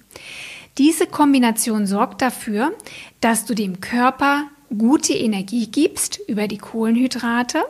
Diese 0.77 1.07
Kombination 1.07 1.87
sorgt 1.87 2.21
dafür, 2.21 2.71
dass 3.19 3.45
du 3.45 3.55
dem 3.55 3.81
Körper 3.81 4.43
gute 4.77 5.13
Energie 5.13 5.67
gibst 5.67 6.19
über 6.27 6.47
die 6.47 6.57
Kohlenhydrate 6.57 7.63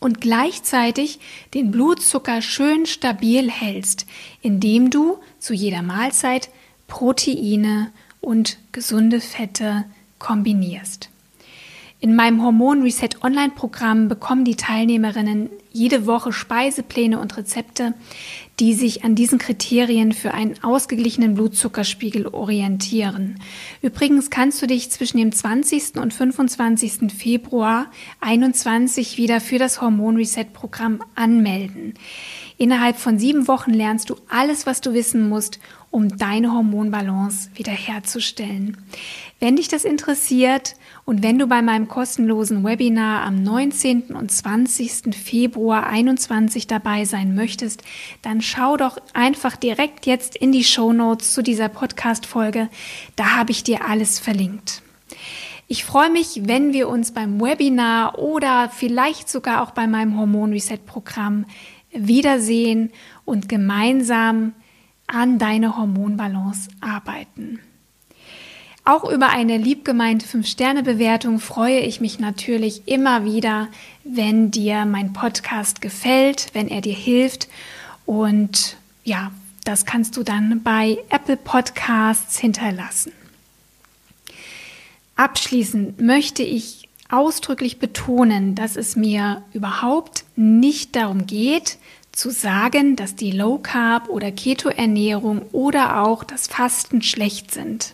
und 0.00 0.20
gleichzeitig 0.20 1.18
den 1.54 1.70
Blutzucker 1.70 2.40
schön 2.40 2.86
stabil 2.86 3.50
hältst, 3.50 4.06
indem 4.42 4.90
du 4.90 5.18
zu 5.38 5.54
jeder 5.54 5.82
Mahlzeit 5.82 6.50
Proteine 6.86 7.90
und 8.20 8.58
gesunde 8.72 9.20
Fette 9.20 9.84
kombinierst. 10.18 11.10
In 12.00 12.14
meinem 12.14 12.44
Hormon 12.44 12.82
Reset 12.82 13.08
Online 13.22 13.50
Programm 13.50 14.06
bekommen 14.06 14.44
die 14.44 14.54
Teilnehmerinnen 14.54 15.50
jede 15.72 16.06
Woche 16.06 16.32
Speisepläne 16.32 17.18
und 17.18 17.36
Rezepte, 17.36 17.92
die 18.60 18.74
sich 18.74 19.02
an 19.02 19.16
diesen 19.16 19.38
Kriterien 19.38 20.12
für 20.12 20.32
einen 20.32 20.62
ausgeglichenen 20.62 21.34
Blutzuckerspiegel 21.34 22.28
orientieren. 22.28 23.40
Übrigens 23.82 24.30
kannst 24.30 24.62
du 24.62 24.68
dich 24.68 24.90
zwischen 24.92 25.18
dem 25.18 25.32
20. 25.32 25.96
und 25.96 26.14
25. 26.14 27.12
Februar 27.12 27.86
21 28.20 29.18
wieder 29.18 29.40
für 29.40 29.58
das 29.58 29.80
Hormon 29.80 30.16
Reset 30.16 30.46
Programm 30.52 31.00
anmelden. 31.16 31.94
Innerhalb 32.58 32.96
von 32.96 33.18
sieben 33.18 33.48
Wochen 33.48 33.72
lernst 33.72 34.08
du 34.10 34.16
alles, 34.28 34.66
was 34.66 34.80
du 34.80 34.92
wissen 34.92 35.28
musst, 35.28 35.58
um 35.90 36.16
deine 36.16 36.52
Hormonbalance 36.52 37.50
wiederherzustellen. 37.54 38.76
Wenn 39.40 39.56
dich 39.56 39.68
das 39.68 39.84
interessiert 39.84 40.74
und 41.08 41.22
wenn 41.22 41.38
du 41.38 41.46
bei 41.46 41.62
meinem 41.62 41.88
kostenlosen 41.88 42.62
Webinar 42.64 43.24
am 43.24 43.42
19. 43.42 44.14
und 44.14 44.30
20. 44.30 45.14
Februar 45.14 45.86
21 45.86 46.66
dabei 46.66 47.06
sein 47.06 47.34
möchtest, 47.34 47.82
dann 48.20 48.42
schau 48.42 48.76
doch 48.76 48.98
einfach 49.14 49.56
direkt 49.56 50.04
jetzt 50.04 50.36
in 50.36 50.52
die 50.52 50.64
Show 50.64 50.92
Notes 50.92 51.32
zu 51.32 51.42
dieser 51.42 51.70
Podcast-Folge. 51.70 52.68
Da 53.16 53.38
habe 53.38 53.52
ich 53.52 53.64
dir 53.64 53.88
alles 53.88 54.18
verlinkt. 54.18 54.82
Ich 55.66 55.82
freue 55.82 56.10
mich, 56.10 56.42
wenn 56.44 56.74
wir 56.74 56.90
uns 56.90 57.12
beim 57.12 57.40
Webinar 57.40 58.18
oder 58.18 58.68
vielleicht 58.68 59.30
sogar 59.30 59.62
auch 59.62 59.70
bei 59.70 59.86
meinem 59.86 60.18
Hormon 60.18 60.52
Reset 60.52 60.84
Programm 60.84 61.46
wiedersehen 61.90 62.90
und 63.24 63.48
gemeinsam 63.48 64.52
an 65.06 65.38
deine 65.38 65.78
Hormonbalance 65.78 66.68
arbeiten. 66.82 67.60
Auch 68.88 69.04
über 69.04 69.28
eine 69.28 69.58
liebgemeinte 69.58 70.24
5-Sterne-Bewertung 70.24 71.40
freue 71.40 71.80
ich 71.80 72.00
mich 72.00 72.20
natürlich 72.20 72.88
immer 72.88 73.22
wieder, 73.26 73.68
wenn 74.02 74.50
dir 74.50 74.86
mein 74.86 75.12
Podcast 75.12 75.82
gefällt, 75.82 76.46
wenn 76.54 76.68
er 76.68 76.80
dir 76.80 76.94
hilft. 76.94 77.48
Und 78.06 78.78
ja, 79.04 79.30
das 79.64 79.84
kannst 79.84 80.16
du 80.16 80.22
dann 80.22 80.62
bei 80.62 80.96
Apple 81.10 81.36
Podcasts 81.36 82.38
hinterlassen. 82.38 83.12
Abschließend 85.16 86.00
möchte 86.00 86.42
ich 86.42 86.88
ausdrücklich 87.10 87.78
betonen, 87.78 88.54
dass 88.54 88.74
es 88.74 88.96
mir 88.96 89.42
überhaupt 89.52 90.24
nicht 90.34 90.96
darum 90.96 91.26
geht, 91.26 91.76
zu 92.12 92.30
sagen, 92.30 92.96
dass 92.96 93.14
die 93.14 93.32
Low 93.32 93.58
Carb 93.58 94.08
oder 94.08 94.32
Keto 94.32 94.70
Ernährung 94.70 95.42
oder 95.52 96.02
auch 96.02 96.24
das 96.24 96.46
Fasten 96.46 97.02
schlecht 97.02 97.52
sind. 97.52 97.92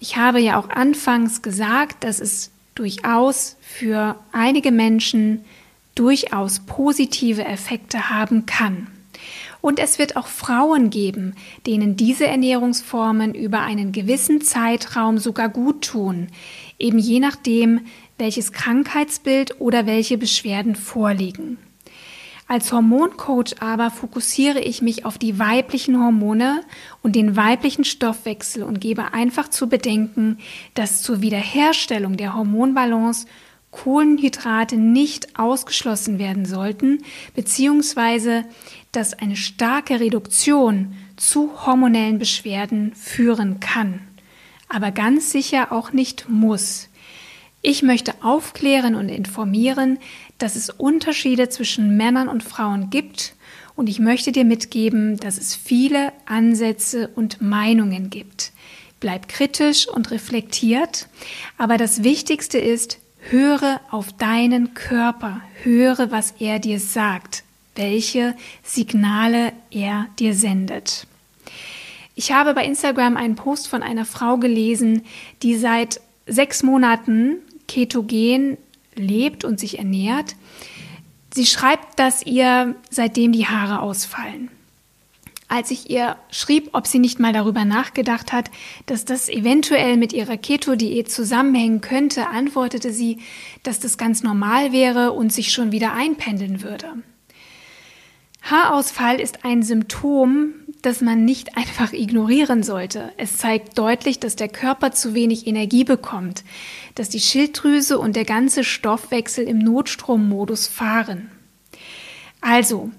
Ich 0.00 0.16
habe 0.16 0.40
ja 0.40 0.58
auch 0.58 0.68
anfangs 0.70 1.42
gesagt, 1.42 2.04
dass 2.04 2.20
es 2.20 2.50
durchaus 2.74 3.56
für 3.60 4.16
einige 4.32 4.70
Menschen 4.70 5.44
durchaus 5.94 6.60
positive 6.60 7.44
Effekte 7.44 8.08
haben 8.10 8.46
kann. 8.46 8.86
Und 9.60 9.80
es 9.80 9.98
wird 9.98 10.16
auch 10.16 10.28
Frauen 10.28 10.90
geben, 10.90 11.34
denen 11.66 11.96
diese 11.96 12.26
Ernährungsformen 12.28 13.34
über 13.34 13.60
einen 13.62 13.90
gewissen 13.90 14.40
Zeitraum 14.40 15.18
sogar 15.18 15.48
gut 15.48 15.84
tun, 15.84 16.28
eben 16.78 16.98
je 16.98 17.18
nachdem, 17.18 17.80
welches 18.18 18.52
Krankheitsbild 18.52 19.60
oder 19.60 19.86
welche 19.86 20.16
Beschwerden 20.16 20.76
vorliegen. 20.76 21.58
Als 22.50 22.72
Hormoncoach 22.72 23.60
aber 23.60 23.90
fokussiere 23.90 24.60
ich 24.60 24.80
mich 24.80 25.04
auf 25.04 25.18
die 25.18 25.38
weiblichen 25.38 26.02
Hormone 26.02 26.62
und 27.02 27.14
den 27.14 27.36
weiblichen 27.36 27.84
Stoffwechsel 27.84 28.62
und 28.62 28.80
gebe 28.80 29.12
einfach 29.12 29.48
zu 29.48 29.68
bedenken, 29.68 30.38
dass 30.72 31.02
zur 31.02 31.20
Wiederherstellung 31.20 32.16
der 32.16 32.34
Hormonbalance 32.34 33.26
Kohlenhydrate 33.70 34.78
nicht 34.78 35.38
ausgeschlossen 35.38 36.18
werden 36.18 36.46
sollten, 36.46 37.04
beziehungsweise 37.34 38.46
dass 38.92 39.12
eine 39.12 39.36
starke 39.36 40.00
Reduktion 40.00 40.94
zu 41.16 41.66
hormonellen 41.66 42.18
Beschwerden 42.18 42.94
führen 42.94 43.60
kann, 43.60 44.00
aber 44.70 44.90
ganz 44.90 45.32
sicher 45.32 45.70
auch 45.70 45.92
nicht 45.92 46.30
muss. 46.30 46.88
Ich 47.62 47.82
möchte 47.82 48.14
aufklären 48.22 48.94
und 48.94 49.08
informieren, 49.08 49.98
dass 50.38 50.54
es 50.54 50.70
Unterschiede 50.70 51.48
zwischen 51.48 51.96
Männern 51.96 52.28
und 52.28 52.44
Frauen 52.44 52.90
gibt 52.90 53.34
und 53.74 53.88
ich 53.88 53.98
möchte 53.98 54.32
dir 54.32 54.44
mitgeben, 54.44 55.16
dass 55.18 55.38
es 55.38 55.56
viele 55.56 56.12
Ansätze 56.26 57.08
und 57.08 57.40
Meinungen 57.40 58.10
gibt. 58.10 58.52
Bleib 59.00 59.28
kritisch 59.28 59.88
und 59.88 60.10
reflektiert, 60.10 61.08
aber 61.56 61.76
das 61.76 62.02
Wichtigste 62.02 62.58
ist, 62.58 62.98
höre 63.18 63.80
auf 63.90 64.12
deinen 64.12 64.74
Körper, 64.74 65.40
höre, 65.62 66.10
was 66.10 66.34
er 66.38 66.58
dir 66.58 66.80
sagt, 66.80 67.44
welche 67.74 68.34
Signale 68.62 69.52
er 69.70 70.06
dir 70.18 70.34
sendet. 70.34 71.06
Ich 72.14 72.32
habe 72.32 72.54
bei 72.54 72.64
Instagram 72.64 73.16
einen 73.16 73.36
Post 73.36 73.68
von 73.68 73.82
einer 73.82 74.04
Frau 74.04 74.38
gelesen, 74.38 75.02
die 75.42 75.56
seit 75.56 76.00
sechs 76.26 76.62
Monaten 76.62 77.36
ketogen 77.68 78.58
lebt 78.94 79.44
und 79.44 79.60
sich 79.60 79.78
ernährt. 79.78 80.34
Sie 81.32 81.46
schreibt, 81.46 81.98
dass 81.98 82.24
ihr 82.26 82.74
seitdem 82.90 83.32
die 83.32 83.46
Haare 83.46 83.80
ausfallen. 83.80 84.50
Als 85.50 85.70
ich 85.70 85.88
ihr 85.88 86.16
schrieb, 86.30 86.70
ob 86.72 86.86
sie 86.86 86.98
nicht 86.98 87.20
mal 87.20 87.32
darüber 87.32 87.64
nachgedacht 87.64 88.32
hat, 88.32 88.50
dass 88.84 89.06
das 89.06 89.30
eventuell 89.30 89.96
mit 89.96 90.12
ihrer 90.12 90.36
Keto-Diät 90.36 91.10
zusammenhängen 91.10 91.80
könnte, 91.80 92.28
antwortete 92.28 92.92
sie, 92.92 93.18
dass 93.62 93.80
das 93.80 93.96
ganz 93.96 94.22
normal 94.22 94.72
wäre 94.72 95.12
und 95.12 95.32
sich 95.32 95.50
schon 95.50 95.72
wieder 95.72 95.94
einpendeln 95.94 96.62
würde. 96.62 96.92
Haarausfall 98.42 99.20
ist 99.20 99.44
ein 99.44 99.62
Symptom, 99.62 100.52
das 100.82 101.00
man 101.00 101.24
nicht 101.24 101.56
einfach 101.56 101.92
ignorieren 101.92 102.62
sollte. 102.62 103.12
Es 103.16 103.38
zeigt 103.38 103.78
deutlich, 103.78 104.18
dass 104.20 104.36
der 104.36 104.48
Körper 104.48 104.92
zu 104.92 105.14
wenig 105.14 105.46
Energie 105.46 105.84
bekommt, 105.84 106.44
dass 106.94 107.08
die 107.08 107.20
Schilddrüse 107.20 107.98
und 107.98 108.16
der 108.16 108.24
ganze 108.24 108.64
Stoffwechsel 108.64 109.46
im 109.46 109.58
Notstrommodus 109.58 110.66
fahren. 110.66 111.30
Also, 112.40 112.90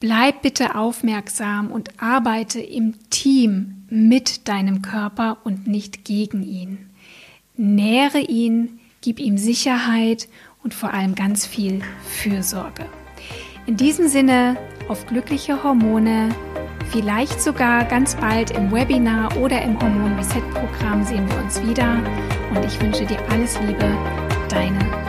bleib 0.00 0.42
bitte 0.42 0.74
aufmerksam 0.74 1.70
und 1.70 2.02
arbeite 2.02 2.60
im 2.60 2.94
Team 3.10 3.84
mit 3.88 4.48
deinem 4.48 4.82
Körper 4.82 5.38
und 5.44 5.66
nicht 5.66 6.04
gegen 6.04 6.42
ihn. 6.42 6.90
Nähre 7.56 8.20
ihn, 8.20 8.80
gib 9.00 9.20
ihm 9.20 9.36
Sicherheit 9.36 10.28
und 10.62 10.74
vor 10.74 10.92
allem 10.92 11.14
ganz 11.14 11.46
viel 11.46 11.82
Fürsorge. 12.04 12.86
In 13.66 13.76
diesem 13.76 14.08
Sinne, 14.08 14.56
auf 14.88 15.06
glückliche 15.06 15.62
Hormone, 15.62 16.34
vielleicht 16.90 17.40
sogar 17.40 17.84
ganz 17.84 18.16
bald 18.16 18.50
im 18.50 18.72
Webinar 18.72 19.36
oder 19.36 19.62
im 19.62 19.80
Hormon 19.80 20.16
Reset 20.16 20.42
Programm 20.52 21.04
sehen 21.04 21.28
wir 21.28 21.38
uns 21.38 21.62
wieder 21.62 22.02
und 22.54 22.64
ich 22.64 22.80
wünsche 22.80 23.06
dir 23.06 23.18
alles 23.30 23.58
Liebe, 23.60 23.96
deine. 24.48 24.99